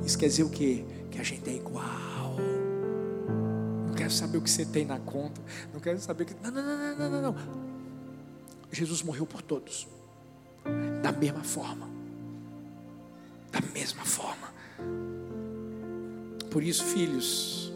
Isso 0.05 0.19
quer 0.19 0.27
dizer 0.27 0.43
o 0.43 0.51
quê? 0.51 0.85
Que 1.09 1.19
a 1.19 1.23
gente 1.23 1.49
é 1.49 1.53
igual 1.55 2.18
quero 4.09 4.11
saber 4.11 4.37
o 4.39 4.41
que 4.41 4.49
você 4.49 4.65
tem 4.65 4.85
na 4.85 4.99
conta. 4.99 5.39
Não 5.71 5.79
quero 5.79 5.99
saber 5.99 6.23
o 6.23 6.25
que. 6.25 6.35
Não, 6.41 6.51
não, 6.51 6.63
não, 6.63 6.97
não, 6.97 7.09
não, 7.09 7.21
não. 7.21 7.35
Jesus 8.71 9.03
morreu 9.03 9.25
por 9.25 9.41
todos. 9.41 9.87
Da 11.01 11.11
mesma 11.11 11.43
forma. 11.43 11.87
Da 13.51 13.61
mesma 13.61 14.03
forma. 14.03 14.49
Por 16.49 16.63
isso, 16.63 16.83
filhos, 16.83 17.71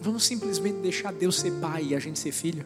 vamos 0.00 0.24
simplesmente 0.24 0.78
deixar 0.78 1.12
Deus 1.12 1.40
ser 1.40 1.50
pai 1.60 1.86
e 1.86 1.94
a 1.96 1.98
gente 1.98 2.18
ser 2.18 2.30
filho. 2.30 2.64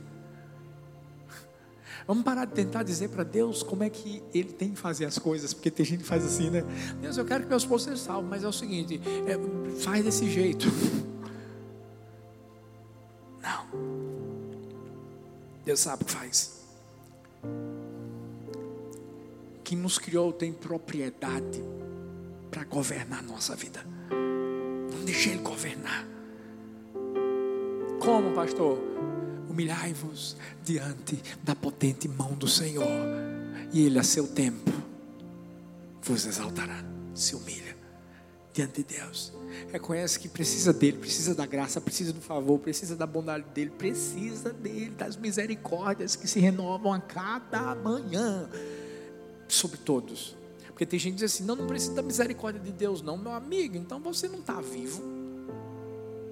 Vamos 2.07 2.23
parar 2.23 2.45
de 2.45 2.53
tentar 2.53 2.85
dizer 2.85 3.09
para 3.09 3.25
Deus 3.25 3.65
como 3.65 3.83
é 3.83 3.91
que 3.91 4.23
Ele 4.33 4.53
tem 4.53 4.71
que 4.71 4.79
fazer 4.79 5.07
as 5.07 5.19
coisas, 5.19 5.53
porque 5.53 5.71
tem 5.71 5.85
gente 5.85 6.01
que 6.01 6.09
faz 6.09 6.25
assim, 6.25 6.51
né? 6.51 6.63
Deus, 7.01 7.17
eu 7.17 7.25
quero 7.25 7.43
que 7.43 7.49
meu 7.49 7.59
esposo 7.59 7.87
seja 7.87 7.97
salvo, 7.97 8.29
mas 8.29 8.45
é 8.45 8.49
o 8.49 8.53
seguinte, 8.53 9.01
é, 9.27 9.81
faz 9.81 10.05
desse 10.05 10.31
jeito. 10.31 10.67
Não. 13.43 13.67
Deus 15.65 15.81
sabe 15.81 16.05
o 16.05 16.07
que 16.07 16.13
faz. 16.13 16.61
Quem 19.65 19.77
nos 19.77 19.99
criou 19.99 20.33
tem 20.33 20.53
propriedade 20.53 21.65
para 22.53 22.63
governar 22.63 23.19
a 23.19 23.23
nossa 23.23 23.57
vida. 23.57 23.85
Não 24.93 25.05
deixe 25.05 25.31
Ele 25.31 25.43
governar. 25.43 26.07
Como, 27.99 28.33
pastor? 28.33 28.79
Humilhai-vos 29.57 30.37
diante 30.63 31.19
da 31.43 31.55
potente 31.55 32.07
mão 32.07 32.35
do 32.35 32.47
Senhor, 32.47 32.87
e 33.73 33.87
Ele 33.87 33.99
a 33.99 34.03
seu 34.03 34.29
tempo 34.29 34.71
vos 36.03 36.27
exaltará. 36.27 36.85
Se 37.15 37.35
humilha 37.35 37.75
diante 38.53 38.83
de 38.83 38.95
Deus. 38.95 39.33
Reconhece 39.73 40.21
que 40.21 40.29
precisa 40.29 40.71
dele, 40.71 40.99
precisa 40.99 41.35
da 41.35 41.47
graça, 41.47 41.81
precisa 41.81 42.13
do 42.13 42.21
favor, 42.21 42.59
precisa 42.59 42.95
da 42.95 43.07
bondade 43.07 43.45
dele, 43.55 43.71
precisa 43.71 44.53
dele, 44.53 44.91
das 44.91 45.17
misericórdias 45.17 46.15
que 46.15 46.29
se 46.29 46.39
renovam 46.39 46.93
a 46.93 47.01
cada 47.01 47.75
manhã 47.75 48.51
sobre 49.49 49.79
todos. 49.79 50.37
Porque 50.67 50.85
tem 50.85 50.99
gente 50.99 51.15
que 51.15 51.21
diz 51.21 51.33
assim: 51.33 51.45
não, 51.45 51.57
não 51.57 51.67
precisa 51.67 51.95
da 51.95 52.03
misericórdia 52.03 52.61
de 52.61 52.73
Deus, 52.73 53.01
não, 53.01 53.17
meu 53.17 53.33
amigo, 53.33 53.79
então 53.79 53.99
você 53.99 54.29
não 54.29 54.41
está 54.41 54.61
vivo. 54.61 55.03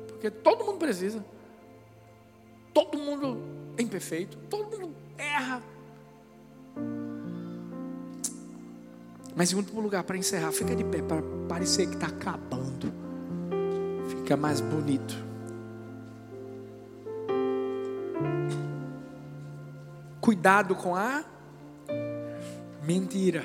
Porque 0.09 0.31
todo 0.31 0.67
mundo 0.67 0.79
precisa. 0.79 1.25
Todo 2.75 2.99
mundo 2.99 3.39
é 3.79 3.83
imperfeito, 3.83 4.37
todo 4.51 4.79
mundo 4.79 4.95
erra. 5.17 5.63
Mas 9.37 9.53
em 9.53 9.57
último 9.57 9.81
lugar, 9.81 10.05
para 10.05 10.17
encerrar, 10.17 10.53
fica 10.53 10.75
de 10.75 10.85
pé, 10.85 11.01
para 11.01 11.23
parecer 11.49 11.87
que 11.89 11.95
está 11.95 12.09
acabando. 12.09 12.93
Fica 14.09 14.37
mais 14.37 14.61
bonito. 14.61 15.15
Cuidado 20.21 20.75
com 20.75 20.97
a 20.97 21.25
mentira. 22.83 23.45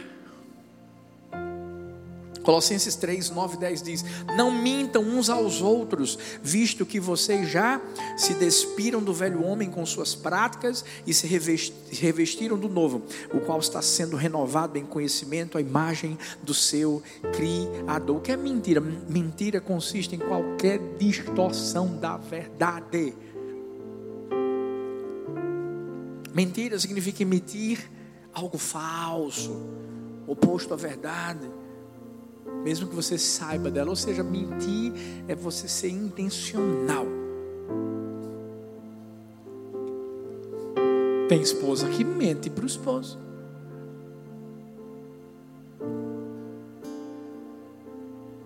Colossenses 2.50 2.96
3, 2.96 3.30
9 3.30 3.58
e 3.58 3.60
10 3.60 3.82
diz: 3.84 4.06
Não 4.36 4.50
mintam 4.50 5.04
uns 5.04 5.30
aos 5.30 5.62
outros, 5.62 6.18
visto 6.42 6.84
que 6.84 7.00
vocês 7.00 7.48
já 7.48 7.80
se 8.18 8.34
despiram 8.34 9.04
do 9.04 9.14
velho 9.14 9.44
homem 9.44 9.70
com 9.70 9.86
suas 9.86 10.16
práticas 10.16 10.84
e 11.06 11.14
se 11.14 11.28
revestiram 11.28 12.58
do 12.58 12.68
novo, 12.68 13.04
o 13.32 13.40
qual 13.42 13.60
está 13.60 13.84
sendo 13.84 14.16
renovado 14.16 14.80
em 14.80 14.84
conhecimento 14.84 15.60
à 15.60 15.62
imagem 15.62 16.18
do 16.42 16.52
seu 16.52 17.04
Criador. 17.36 18.18
O 18.18 18.20
que 18.20 18.32
é 18.32 18.38
mentira? 18.38 18.82
Mentira 18.82 19.62
consiste 19.62 20.16
em 20.16 20.20
qualquer 20.20 20.80
distorção 20.98 22.00
da 22.00 22.18
verdade. 22.18 23.14
Mentira 26.34 26.80
significa 26.80 27.22
emitir 27.22 27.92
algo 28.34 28.58
falso, 28.58 29.56
oposto 30.26 30.74
à 30.74 30.78
verdade, 30.78 31.59
mesmo 32.64 32.88
que 32.88 32.96
você 32.96 33.18
saiba 33.18 33.70
dela. 33.72 33.90
Ou 33.90 33.96
seja, 33.96 34.24
mentir 34.24 34.94
é 35.28 35.36
você 35.36 35.68
ser 35.68 35.90
intencional. 35.90 37.06
Tem 41.28 41.42
esposa 41.42 41.88
que 41.90 42.04
mente 42.04 42.50
para 42.50 42.64
o 42.64 42.68
esposo. 42.68 43.20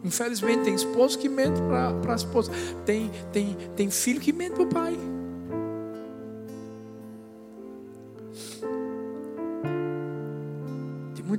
Infelizmente, 0.04 0.66
tem 0.66 0.76
esposo 0.76 1.18
que 1.18 1.30
mente 1.30 1.62
para 1.62 2.12
a 2.12 2.16
esposa. 2.16 2.52
Tem, 2.86 3.10
tem, 3.32 3.56
tem 3.76 3.90
filho 3.90 4.20
que 4.20 4.34
mente 4.34 4.54
para 4.54 4.64
o 4.64 4.68
pai. 4.68 5.13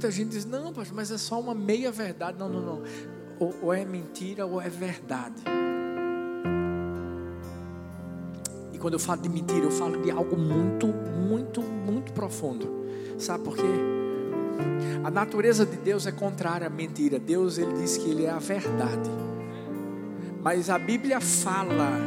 Muita 0.04 0.10
gente 0.10 0.30
diz: 0.30 0.44
Não, 0.44 0.72
pastor, 0.72 0.94
mas 0.94 1.10
é 1.10 1.18
só 1.18 1.40
uma 1.40 1.54
meia 1.54 1.90
verdade. 1.90 2.38
Não, 2.38 2.48
não, 2.48 2.60
não. 2.60 2.82
Ou, 3.38 3.54
ou 3.62 3.72
é 3.72 3.84
mentira 3.84 4.44
ou 4.44 4.60
é 4.60 4.68
verdade. 4.68 5.42
E 8.72 8.78
quando 8.78 8.94
eu 8.94 9.00
falo 9.00 9.22
de 9.22 9.28
mentira, 9.28 9.64
eu 9.64 9.70
falo 9.70 10.02
de 10.02 10.10
algo 10.10 10.36
muito, 10.36 10.86
muito, 10.86 11.62
muito 11.62 12.12
profundo. 12.12 12.84
Sabe 13.18 13.44
por 13.44 13.56
quê? 13.56 13.62
A 15.02 15.10
natureza 15.10 15.64
de 15.64 15.76
Deus 15.76 16.06
é 16.06 16.12
contrária 16.12 16.66
à 16.66 16.70
mentira. 16.70 17.18
Deus 17.18 17.58
ele 17.58 17.72
diz 17.74 17.96
que 17.96 18.10
ele 18.10 18.24
é 18.24 18.30
a 18.30 18.38
verdade. 18.38 19.10
Mas 20.42 20.68
a 20.68 20.78
Bíblia 20.78 21.20
fala 21.20 21.98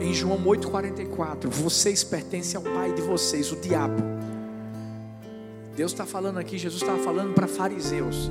em 0.00 0.14
João 0.14 0.38
8:44, 0.38 1.48
vocês 1.50 2.04
pertencem 2.04 2.56
ao 2.56 2.62
pai 2.62 2.92
de 2.92 3.02
vocês, 3.02 3.50
o 3.50 3.56
diabo. 3.56 4.15
Deus 5.76 5.92
está 5.92 6.06
falando 6.06 6.38
aqui, 6.38 6.56
Jesus 6.56 6.80
estava 6.80 6.98
falando 7.02 7.34
para 7.34 7.46
fariseus. 7.46 8.30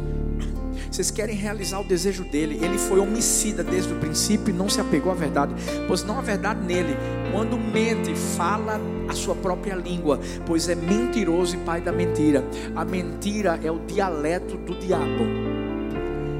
Vocês 0.91 1.11
querem 1.11 1.35
realizar 1.35 1.79
o 1.79 1.83
desejo 1.83 2.23
dele. 2.23 2.59
Ele 2.59 2.79
foi 2.79 2.99
homicida 2.99 3.63
desde 3.63 3.93
o 3.93 3.99
princípio 3.99 4.49
e 4.49 4.57
não 4.57 4.67
se 4.67 4.81
apegou 4.81 5.11
à 5.11 5.15
verdade, 5.15 5.53
pois 5.87 6.03
não 6.03 6.17
há 6.17 6.21
verdade 6.21 6.65
nele. 6.65 6.95
Quando 7.31 7.55
mente, 7.55 8.15
fala 8.15 8.81
a 9.07 9.13
sua 9.13 9.35
própria 9.35 9.75
língua, 9.75 10.19
pois 10.43 10.67
é 10.69 10.73
mentiroso 10.73 11.55
e 11.55 11.59
pai 11.59 11.81
da 11.81 11.91
mentira. 11.91 12.43
A 12.75 12.83
mentira 12.83 13.59
é 13.63 13.69
o 13.69 13.77
dialeto 13.77 14.57
do 14.57 14.73
diabo. 14.79 15.25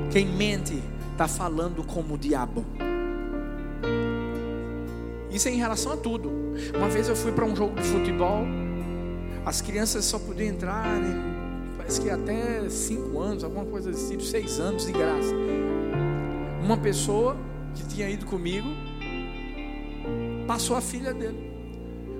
Quem 0.09 0.25
mente 0.25 0.81
está 1.11 1.27
falando 1.27 1.83
como 1.83 2.15
o 2.15 2.17
diabo. 2.17 2.65
Isso 5.29 5.49
é 5.49 5.51
em 5.51 5.57
relação 5.57 5.91
a 5.91 5.97
tudo. 5.97 6.31
Uma 6.75 6.89
vez 6.89 7.09
eu 7.09 7.15
fui 7.15 7.31
para 7.31 7.45
um 7.45 7.55
jogo 7.55 7.75
de 7.75 7.83
futebol, 7.83 8.45
as 9.45 9.61
crianças 9.61 10.05
só 10.05 10.17
podiam 10.17 10.49
entrar, 10.49 10.87
né? 10.99 11.35
parece 11.77 12.01
que 12.01 12.09
até 12.09 12.67
cinco 12.69 13.19
anos, 13.19 13.43
alguma 13.43 13.65
coisa 13.65 13.91
desse 13.91 14.09
tipo, 14.09 14.23
seis 14.23 14.59
anos 14.59 14.85
de 14.85 14.91
graça. 14.91 15.33
Uma 16.63 16.77
pessoa 16.77 17.37
que 17.75 17.85
tinha 17.85 18.09
ido 18.09 18.25
comigo 18.25 18.67
passou 20.47 20.75
a 20.75 20.81
filha 20.81 21.13
dele, 21.13 21.51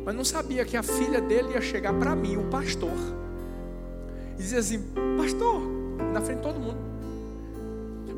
mas 0.06 0.16
não 0.16 0.24
sabia 0.24 0.64
que 0.66 0.78
a 0.78 0.84
filha 0.84 1.20
dele 1.20 1.54
ia 1.54 1.62
chegar 1.62 1.94
para 1.94 2.16
mim, 2.16 2.38
o 2.38 2.44
pastor, 2.50 2.92
e 4.34 4.38
dizia 4.38 4.60
assim: 4.60 4.84
Pastor, 5.18 5.62
na 6.14 6.22
frente 6.22 6.38
de 6.38 6.44
todo 6.44 6.60
mundo, 6.60 6.78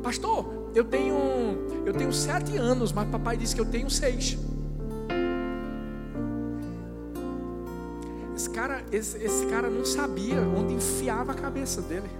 Pastor, 0.02 0.70
eu 0.74 0.84
tenho, 0.84 1.16
eu 1.84 1.92
tenho 1.92 2.12
sete 2.12 2.56
anos, 2.56 2.92
mas 2.92 3.08
papai 3.08 3.36
disse 3.36 3.54
que 3.54 3.60
eu 3.60 3.66
tenho 3.66 3.90
seis. 3.90 4.38
Cara, 8.58 8.82
esse, 8.90 9.16
esse 9.18 9.46
cara 9.46 9.70
não 9.70 9.84
sabia 9.84 10.40
onde 10.40 10.74
enfiava 10.74 11.30
a 11.30 11.34
cabeça 11.36 11.80
dele. 11.80 12.10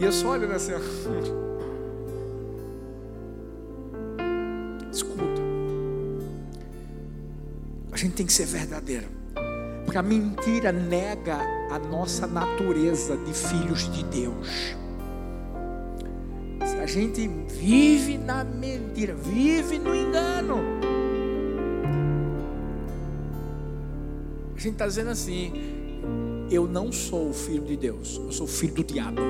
E 0.00 0.04
eu 0.04 0.10
só 0.10 0.30
olhando 0.30 0.52
assim. 0.52 0.72
Escuta. 4.90 5.22
A 7.92 7.96
gente 7.96 8.14
tem 8.14 8.26
que 8.26 8.32
ser 8.32 8.46
verdadeiro. 8.46 9.06
Porque 9.84 9.96
a 9.96 10.02
mentira 10.02 10.72
nega 10.72 11.38
a 11.70 11.78
nossa 11.78 12.26
natureza 12.26 13.16
de 13.16 13.32
filhos 13.32 13.88
de 13.92 14.02
Deus. 14.02 14.74
Se 16.66 16.76
a 16.80 16.86
gente 16.86 17.28
vive 17.48 18.18
na 18.18 18.42
mentira, 18.42 19.14
vive 19.14 19.78
no 19.78 19.94
engano. 19.94 20.91
Gente 24.62 24.74
está 24.74 24.86
dizendo 24.86 25.10
assim: 25.10 25.52
eu 26.50 26.66
não 26.66 26.92
sou 26.92 27.30
o 27.30 27.34
filho 27.34 27.64
de 27.64 27.76
Deus, 27.76 28.20
eu 28.24 28.32
sou 28.32 28.46
o 28.46 28.48
filho 28.48 28.74
do 28.74 28.84
diabo. 28.84 29.20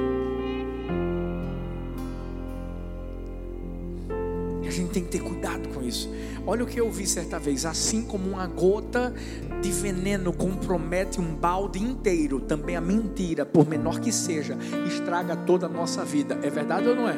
A 4.66 4.70
gente 4.74 4.90
tem 4.90 5.04
que 5.04 5.10
ter 5.10 5.20
cuidado 5.20 5.68
com 5.68 5.82
isso. 5.82 6.08
Olha 6.46 6.64
o 6.64 6.66
que 6.66 6.80
eu 6.80 6.90
vi 6.90 7.06
certa 7.06 7.38
vez: 7.38 7.66
assim 7.66 8.02
como 8.02 8.28
uma 8.30 8.46
gota 8.46 9.12
de 9.60 9.70
veneno 9.70 10.32
compromete 10.32 11.20
um 11.20 11.34
balde 11.34 11.78
inteiro, 11.82 12.40
também 12.40 12.76
a 12.76 12.80
mentira, 12.80 13.44
por 13.44 13.68
menor 13.68 14.00
que 14.00 14.10
seja, 14.10 14.56
estraga 14.86 15.36
toda 15.36 15.66
a 15.66 15.68
nossa 15.68 16.04
vida. 16.04 16.38
É 16.42 16.50
verdade 16.50 16.88
ou 16.88 16.96
não 16.96 17.08
é? 17.08 17.16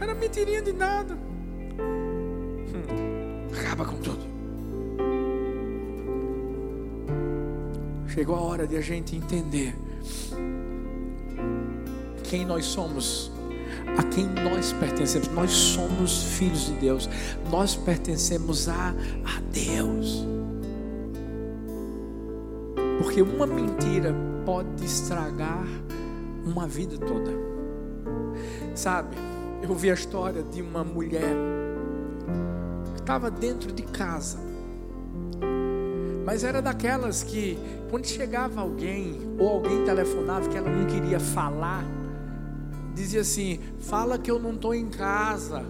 Era 0.00 0.14
mentirinha 0.14 0.62
de 0.62 0.72
nada. 0.72 1.18
Hum, 2.74 3.48
acaba 3.58 3.84
com 3.86 3.96
tudo. 3.96 4.17
Chegou 8.18 8.34
a 8.34 8.40
hora 8.40 8.66
de 8.66 8.76
a 8.76 8.80
gente 8.80 9.14
entender 9.14 9.76
quem 12.24 12.44
nós 12.44 12.64
somos, 12.64 13.30
a 13.96 14.02
quem 14.02 14.26
nós 14.26 14.72
pertencemos. 14.72 15.28
Nós 15.28 15.52
somos 15.52 16.24
filhos 16.36 16.66
de 16.66 16.72
Deus, 16.72 17.08
nós 17.48 17.76
pertencemos 17.76 18.68
a, 18.68 18.88
a 18.88 19.40
Deus. 19.52 20.26
Porque 23.00 23.22
uma 23.22 23.46
mentira 23.46 24.12
pode 24.44 24.84
estragar 24.84 25.64
uma 26.44 26.66
vida 26.66 26.98
toda. 26.98 27.30
Sabe, 28.74 29.16
eu 29.62 29.68
ouvi 29.70 29.92
a 29.92 29.94
história 29.94 30.42
de 30.42 30.60
uma 30.60 30.82
mulher 30.82 31.36
que 32.96 33.00
estava 33.00 33.30
dentro 33.30 33.70
de 33.70 33.84
casa 33.84 34.40
mas 36.28 36.44
era 36.44 36.60
daquelas 36.60 37.22
que, 37.22 37.58
quando 37.88 38.04
chegava 38.04 38.60
alguém, 38.60 39.18
ou 39.38 39.48
alguém 39.48 39.82
telefonava 39.82 40.46
que 40.46 40.58
ela 40.58 40.68
não 40.68 40.84
queria 40.86 41.18
falar, 41.18 41.82
dizia 42.94 43.22
assim: 43.22 43.58
Fala 43.78 44.18
que 44.18 44.30
eu 44.30 44.38
não 44.38 44.52
estou 44.52 44.74
em 44.74 44.90
casa. 44.90 45.64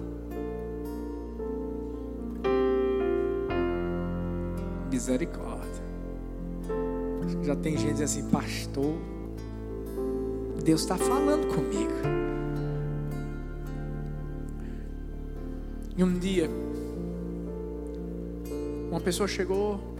Misericórdia. 4.91 5.85
Já 7.45 7.55
tem 7.55 7.79
gente 7.79 8.03
assim, 8.03 8.29
pastor. 8.29 8.97
Deus 10.65 10.81
está 10.81 10.99
falando 10.99 11.55
comigo. 11.55 11.93
E 15.97 16.03
um 16.03 16.19
dia, 16.19 16.51
uma 18.91 19.01
pessoa 19.01 19.29
chegou 19.29 19.97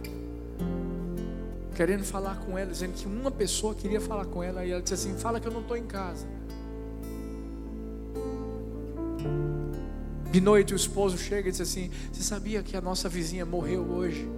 querendo 1.79 2.03
falar 2.03 2.35
com 2.41 2.57
ela, 2.57 2.69
dizendo 2.69 2.91
que 2.91 3.07
uma 3.07 3.31
pessoa 3.31 3.73
queria 3.73 4.01
falar 4.01 4.25
com 4.25 4.43
ela, 4.43 4.65
e 4.65 4.71
ela 4.71 4.81
disse 4.81 4.95
assim: 4.95 5.13
Fala 5.17 5.39
que 5.39 5.47
eu 5.47 5.51
não 5.53 5.61
estou 5.61 5.77
em 5.77 5.85
casa. 5.85 6.27
De 10.29 10.41
noite 10.41 10.73
o 10.73 10.75
esposo 10.75 11.17
chega 11.17 11.47
e 11.47 11.51
diz 11.53 11.61
assim: 11.61 11.89
Você 12.11 12.21
sabia 12.21 12.61
que 12.61 12.75
a 12.75 12.81
nossa 12.81 13.07
vizinha 13.07 13.45
morreu 13.45 13.89
hoje? 13.89 14.29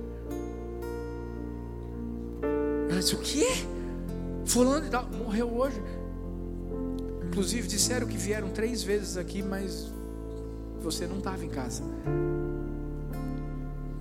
Ela 2.92 3.00
disse: 3.00 3.16
O 3.16 3.18
quê? 3.18 3.48
Fulano 4.46 4.86
morreu 5.18 5.52
hoje. 5.52 5.82
Inclusive 7.28 7.68
disseram 7.68 8.06
que 8.06 8.18
vieram 8.18 8.50
três 8.50 8.84
vezes 8.84 9.18
aqui, 9.18 9.42
mas 9.42 9.92
você 10.80 11.08
não 11.08 11.18
estava 11.18 11.44
em 11.44 11.50
casa. 11.50 11.82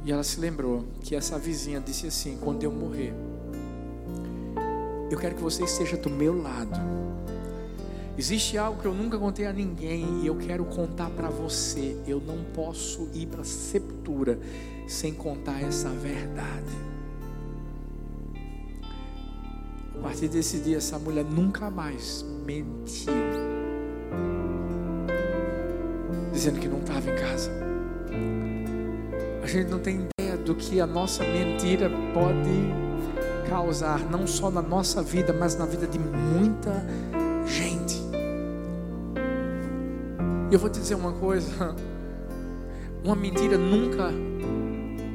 E 0.04 0.12
ela 0.12 0.22
se 0.22 0.38
lembrou 0.38 0.84
que 1.00 1.16
essa 1.16 1.38
vizinha 1.38 1.80
disse 1.80 2.06
assim: 2.06 2.36
Quando 2.38 2.62
eu 2.62 2.70
morrer, 2.70 3.14
eu 5.10 5.18
quero 5.18 5.34
que 5.34 5.42
você 5.42 5.64
esteja 5.64 5.96
do 5.96 6.08
meu 6.08 6.40
lado. 6.40 6.78
Existe 8.16 8.56
algo 8.56 8.80
que 8.80 8.86
eu 8.86 8.94
nunca 8.94 9.18
contei 9.18 9.46
a 9.46 9.52
ninguém 9.52 10.20
e 10.22 10.26
eu 10.26 10.36
quero 10.36 10.64
contar 10.64 11.10
para 11.10 11.28
você. 11.28 11.96
Eu 12.06 12.20
não 12.20 12.44
posso 12.54 13.08
ir 13.12 13.26
para 13.26 13.40
a 13.40 13.44
sepultura 13.44 14.38
sem 14.86 15.12
contar 15.12 15.60
essa 15.62 15.88
verdade. 15.88 16.90
A 19.96 20.02
partir 20.02 20.28
desse 20.28 20.58
dia, 20.58 20.76
essa 20.76 20.98
mulher 20.98 21.24
nunca 21.24 21.70
mais 21.70 22.24
mentiu, 22.46 23.12
dizendo 26.32 26.58
que 26.58 26.68
não 26.68 26.78
estava 26.78 27.10
em 27.10 27.16
casa. 27.16 27.50
A 29.42 29.46
gente 29.46 29.68
não 29.68 29.78
tem 29.78 30.08
ideia 30.18 30.36
do 30.36 30.54
que 30.54 30.80
a 30.80 30.86
nossa 30.86 31.24
mentira 31.24 31.90
pode 32.14 32.80
causar, 33.50 34.08
não 34.08 34.28
só 34.28 34.48
na 34.48 34.62
nossa 34.62 35.02
vida, 35.02 35.32
mas 35.32 35.56
na 35.56 35.66
vida 35.66 35.84
de 35.84 35.98
muita 35.98 36.72
gente. 37.44 38.00
Eu 40.52 40.58
vou 40.58 40.70
te 40.70 40.78
dizer 40.78 40.94
uma 40.94 41.12
coisa: 41.12 41.74
uma 43.02 43.16
mentira 43.16 43.58
nunca 43.58 44.10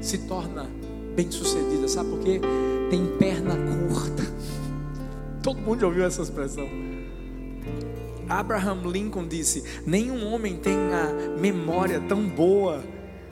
se 0.01 0.17
torna 0.19 0.69
bem 1.15 1.31
sucedida, 1.31 1.87
sabe 1.87 2.09
por 2.09 2.19
quê? 2.19 2.41
Tem 2.89 3.05
perna 3.17 3.55
curta. 3.87 4.23
Todo 5.41 5.61
mundo 5.61 5.79
já 5.79 5.87
ouviu 5.87 6.03
essa 6.03 6.21
expressão. 6.21 6.67
Abraham 8.27 8.81
Lincoln 8.85 9.27
disse: 9.27 9.63
Nenhum 9.85 10.25
homem 10.33 10.57
tem 10.57 10.75
a 10.75 11.39
memória 11.39 12.01
tão 12.01 12.27
boa 12.27 12.83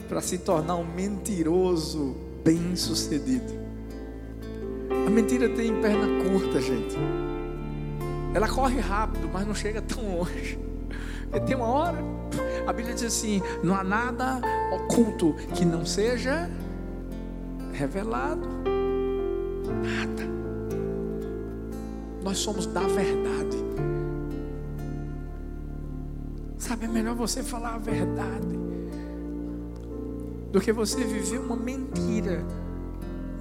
para 0.08 0.22
se 0.22 0.38
tornar 0.38 0.76
um 0.76 0.86
mentiroso 0.94 2.16
bem 2.42 2.74
sucedido. 2.74 3.52
A 3.58 3.63
mentira 5.14 5.48
tem 5.48 5.80
perna 5.80 6.06
curta, 6.24 6.60
gente. 6.60 6.96
Ela 8.34 8.48
corre 8.48 8.80
rápido, 8.80 9.30
mas 9.32 9.46
não 9.46 9.54
chega 9.54 9.80
tão 9.80 10.18
longe. 10.18 10.58
E 11.32 11.40
tem 11.40 11.56
uma 11.56 11.66
hora, 11.66 11.98
a 12.66 12.72
Bíblia 12.72 12.94
diz 12.94 13.04
assim: 13.04 13.40
não 13.62 13.74
há 13.74 13.84
nada 13.84 14.40
oculto 14.72 15.34
que 15.54 15.64
não 15.64 15.86
seja 15.86 16.50
revelado. 17.72 18.48
Nada. 19.82 20.24
Nós 22.22 22.38
somos 22.38 22.66
da 22.66 22.80
verdade. 22.80 23.64
Sabe, 26.58 26.86
é 26.86 26.88
melhor 26.88 27.14
você 27.14 27.42
falar 27.42 27.74
a 27.74 27.78
verdade 27.78 28.64
do 30.50 30.60
que 30.60 30.72
você 30.72 31.04
viver 31.04 31.38
uma 31.38 31.56
mentira 31.56 32.44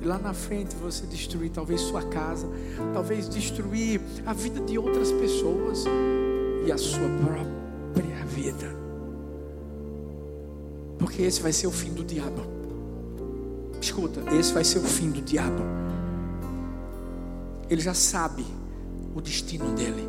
e 0.04 0.06
lá 0.06 0.18
na 0.18 0.34
frente 0.34 0.76
você 0.76 1.08
destruir 1.08 1.50
talvez 1.50 1.80
sua 1.80 2.04
casa, 2.04 2.46
talvez 2.94 3.30
destruir 3.30 4.02
a 4.26 4.34
vida 4.34 4.60
de 4.60 4.78
outras 4.78 5.10
pessoas 5.14 5.86
e 6.68 6.72
a 6.72 6.78
sua 6.78 7.08
própria 7.26 8.26
vida. 8.26 8.76
Porque 11.00 11.22
esse 11.22 11.42
vai 11.42 11.54
ser 11.54 11.68
o 11.68 11.72
fim 11.72 11.94
do 11.94 12.04
diabo. 12.04 12.42
Escuta, 13.80 14.22
esse 14.38 14.52
vai 14.54 14.66
ser 14.66 14.80
o 14.80 14.84
fim 14.84 15.10
do 15.10 15.22
diabo. 15.22 15.64
Ele 17.70 17.82
já 17.82 17.94
sabe 17.94 18.46
o 19.16 19.22
destino 19.22 19.74
dele. 19.74 20.06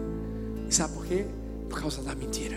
E 0.68 0.74
sabe 0.74 0.94
por 0.94 1.06
quê? 1.06 1.24
Por 1.68 1.80
causa 1.80 2.02
da 2.02 2.16
mentira. 2.16 2.56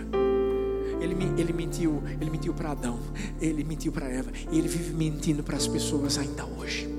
Ele, 1.00 1.16
ele 1.40 1.54
mentiu, 1.54 2.02
ele 2.20 2.32
mentiu 2.32 2.54
para 2.54 2.72
Adão, 2.72 3.00
ele 3.40 3.64
mentiu 3.64 3.92
para 3.92 4.08
Eva, 4.08 4.32
e 4.52 4.58
ele 4.58 4.68
vive 4.68 4.96
mentindo 4.96 5.44
para 5.44 5.56
as 5.56 5.68
pessoas 5.68 6.18
ainda 6.18 6.44
hoje. 6.44 6.97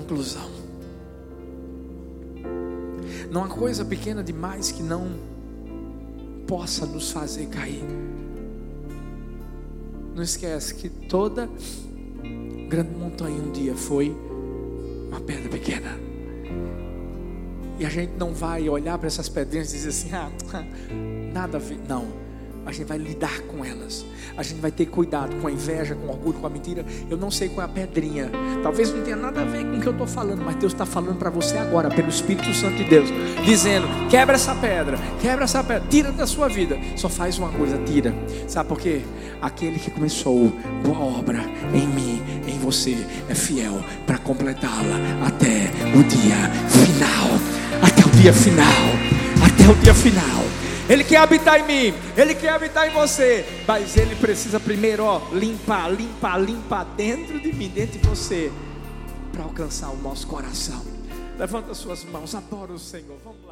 Conclusão. 0.00 0.50
Não 3.30 3.44
há 3.44 3.48
coisa 3.48 3.84
pequena 3.84 4.24
demais 4.24 4.72
que 4.72 4.82
não 4.82 5.12
possa 6.46 6.86
nos 6.86 7.10
fazer 7.10 7.46
cair. 7.46 7.84
Não 10.14 10.22
esquece 10.22 10.74
que 10.74 10.88
toda 10.88 11.48
grande 12.68 12.94
montanha 12.94 13.42
um 13.42 13.52
dia 13.52 13.74
foi 13.74 14.16
uma 15.08 15.20
pedra 15.20 15.50
pequena. 15.50 15.98
E 17.78 17.84
a 17.84 17.90
gente 17.90 18.12
não 18.18 18.32
vai 18.32 18.68
olhar 18.68 18.96
para 18.96 19.06
essas 19.06 19.28
pedrinhas 19.28 19.70
e 19.72 19.76
dizer 19.76 19.88
assim: 19.90 20.12
ah, 20.12 20.30
nada 21.32 21.58
a 21.58 21.60
ver. 21.60 21.78
Não 21.86 22.29
a 22.66 22.72
gente 22.72 22.86
vai 22.86 22.98
lidar 22.98 23.40
com 23.42 23.64
elas. 23.64 24.04
A 24.36 24.42
gente 24.42 24.60
vai 24.60 24.70
ter 24.70 24.86
cuidado 24.86 25.36
com 25.36 25.48
a 25.48 25.52
inveja, 25.52 25.94
com 25.94 26.06
o 26.06 26.10
orgulho, 26.10 26.38
com 26.38 26.46
a 26.46 26.50
mentira. 26.50 26.84
Eu 27.10 27.16
não 27.16 27.30
sei 27.30 27.48
qual 27.48 27.66
é 27.66 27.70
a 27.70 27.72
pedrinha. 27.72 28.30
Talvez 28.62 28.92
não 28.92 29.02
tenha 29.02 29.16
nada 29.16 29.42
a 29.42 29.44
ver 29.44 29.64
com 29.64 29.76
o 29.76 29.80
que 29.80 29.86
eu 29.86 29.92
estou 29.92 30.06
falando, 30.06 30.42
mas 30.44 30.56
Deus 30.56 30.72
está 30.72 30.86
falando 30.86 31.18
para 31.18 31.30
você 31.30 31.58
agora, 31.58 31.88
pelo 31.90 32.08
Espírito 32.08 32.52
Santo 32.54 32.76
de 32.76 32.84
Deus, 32.84 33.08
dizendo: 33.44 33.86
quebra 34.08 34.36
essa 34.36 34.54
pedra, 34.54 34.98
quebra 35.20 35.44
essa 35.44 35.62
pedra, 35.62 35.86
tira 35.88 36.12
da 36.12 36.26
sua 36.26 36.48
vida. 36.48 36.78
Só 36.96 37.08
faz 37.08 37.38
uma 37.38 37.50
coisa, 37.50 37.78
tira. 37.78 38.14
Sabe 38.46 38.68
por 38.68 38.78
quê? 38.78 39.02
Aquele 39.42 39.78
que 39.78 39.90
começou 39.90 40.52
boa 40.84 40.98
obra 40.98 41.44
em 41.74 41.86
mim, 41.86 42.22
em 42.46 42.58
você, 42.58 42.96
é 43.28 43.34
fiel 43.34 43.82
para 44.06 44.18
completá-la 44.18 45.26
até 45.26 45.70
o 45.98 46.02
dia 46.04 46.50
final. 46.68 47.30
Até 47.82 48.06
o 48.06 48.10
dia 48.20 48.32
final. 48.32 48.66
Até 49.42 49.68
o 49.68 49.74
dia 49.76 49.94
final. 49.94 50.49
Ele 50.90 51.04
quer 51.04 51.18
habitar 51.18 51.60
em 51.60 51.62
mim, 51.62 51.98
Ele 52.16 52.34
quer 52.34 52.48
habitar 52.48 52.88
em 52.88 52.90
você, 52.90 53.46
mas 53.64 53.96
Ele 53.96 54.16
precisa 54.16 54.58
primeiro, 54.58 55.04
ó, 55.04 55.22
limpar, 55.32 55.88
limpar, 55.88 56.36
limpar 56.36 56.84
dentro 56.96 57.38
de 57.38 57.52
mim, 57.52 57.68
dentro 57.68 57.96
de 57.96 58.08
você, 58.08 58.50
para 59.30 59.44
alcançar 59.44 59.90
o 59.90 59.96
nosso 59.96 60.26
coração. 60.26 60.84
Levanta 61.38 61.72
suas 61.74 62.04
mãos, 62.04 62.34
adora 62.34 62.72
o 62.72 62.78
Senhor, 62.78 63.16
vamos 63.24 63.46
lá. 63.46 63.49